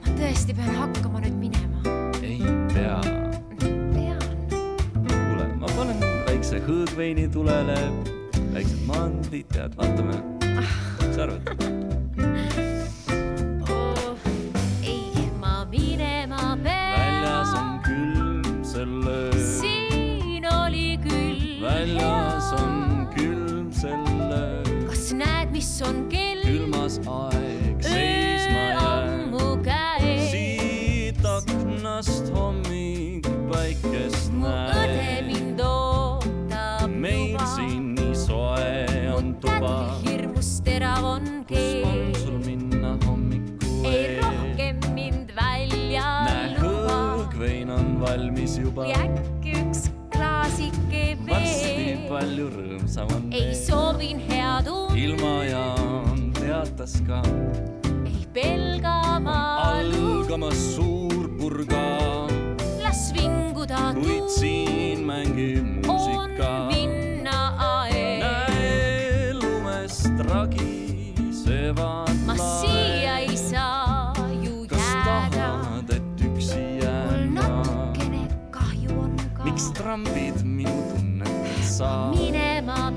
ma 0.00 0.16
tõesti 0.16 0.56
pean 0.56 0.72
hakkama 0.80 1.24
nüüd 1.26 1.36
minema. 1.38 1.78
ei 2.22 2.40
pea. 2.72 3.00
pean. 3.60 4.24
kuule, 5.04 5.50
ma 5.60 5.68
panen 5.76 6.00
väikse 6.30 6.62
hõõgveini 6.64 7.28
tulele, 7.28 7.78
väiksed 8.56 8.88
mandlid, 8.88 9.52
tead, 9.52 9.76
vaatame. 9.76 10.16
mis 10.48 11.12
sa 11.12 11.28
arvad? 11.28 12.03
Mis 25.74 25.82
on 25.82 26.08
kell? 26.08 26.42
külmas 26.44 27.00
aeg 27.10 27.80
seisma 27.82 28.62
jääb. 28.78 30.28
siit 30.30 31.24
aknast 31.26 32.30
hommik 32.34 33.26
päikest 33.50 34.30
näeb. 34.30 34.38
mu 34.38 34.52
õde 34.84 35.16
mind 35.26 35.64
ootab. 35.66 36.86
meil 36.86 37.42
siin 37.56 37.90
nii 37.96 38.14
soe 38.14 39.10
on 39.16 39.34
tuba. 39.42 39.74
hirmus 40.04 40.60
terav 40.62 41.10
on 41.16 41.42
keel. 41.50 41.82
kus 41.82 41.90
on 41.90 42.14
sul 42.22 42.38
minna 42.46 42.94
hommikul? 43.08 43.90
ei 43.90 44.20
rohkem 44.22 44.78
mind 44.94 45.34
välja 45.34 46.06
luba. 46.06 46.30
näe, 46.30 46.50
hõõgvein 46.62 47.74
on 47.80 47.96
valmis 48.04 48.60
juba. 48.62 48.86
äkki 48.94 49.43
üks 50.54 50.78
klaasike 50.88 51.16
varsti 51.26 51.96
palju 52.08 52.48
rõõmsam 52.52 53.08
on 53.14 53.32
ei 53.32 53.40
veel. 53.40 53.54
soovin 53.58 54.20
head 54.28 54.68
und. 54.70 54.96
ilmajaan 54.96 56.32
teatas 56.38 56.94
ka. 57.06 57.22
ei 58.06 58.26
pelga 58.32 59.18
ma. 59.20 59.38
algamas 59.74 60.58
suur 60.76 61.28
purga. 61.38 61.82
las 62.82 63.12
vinguda 63.16 63.94
kuid 63.98 64.28
siin 64.30 65.04
mängib 65.06 65.86
muusika. 65.86 66.48
on 66.48 66.66
minna 66.70 67.40
aeg. 67.58 68.22
näe 68.22 69.34
lumest 69.34 70.14
ragisevad. 70.30 72.14
ma 72.26 72.36
siia 72.38 73.18
ei 73.26 73.36
saa 73.36 74.14
ju 74.42 74.62
jääda. 74.62 74.76
kas 74.76 74.88
tahad, 75.04 75.90
et 75.90 76.26
üksi 76.30 76.62
jääda? 76.78 77.10
mul 77.10 77.26
natukene 77.40 78.22
kahju 78.50 79.00
on 79.02 79.16
ka. 79.34 79.44
miks 79.44 79.72
trambid 79.74 80.33
minu 81.80 82.10
tunnet 82.10 82.10
saa? 82.10 82.10
minema 82.10 82.90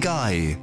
Ikigai. 0.00 0.59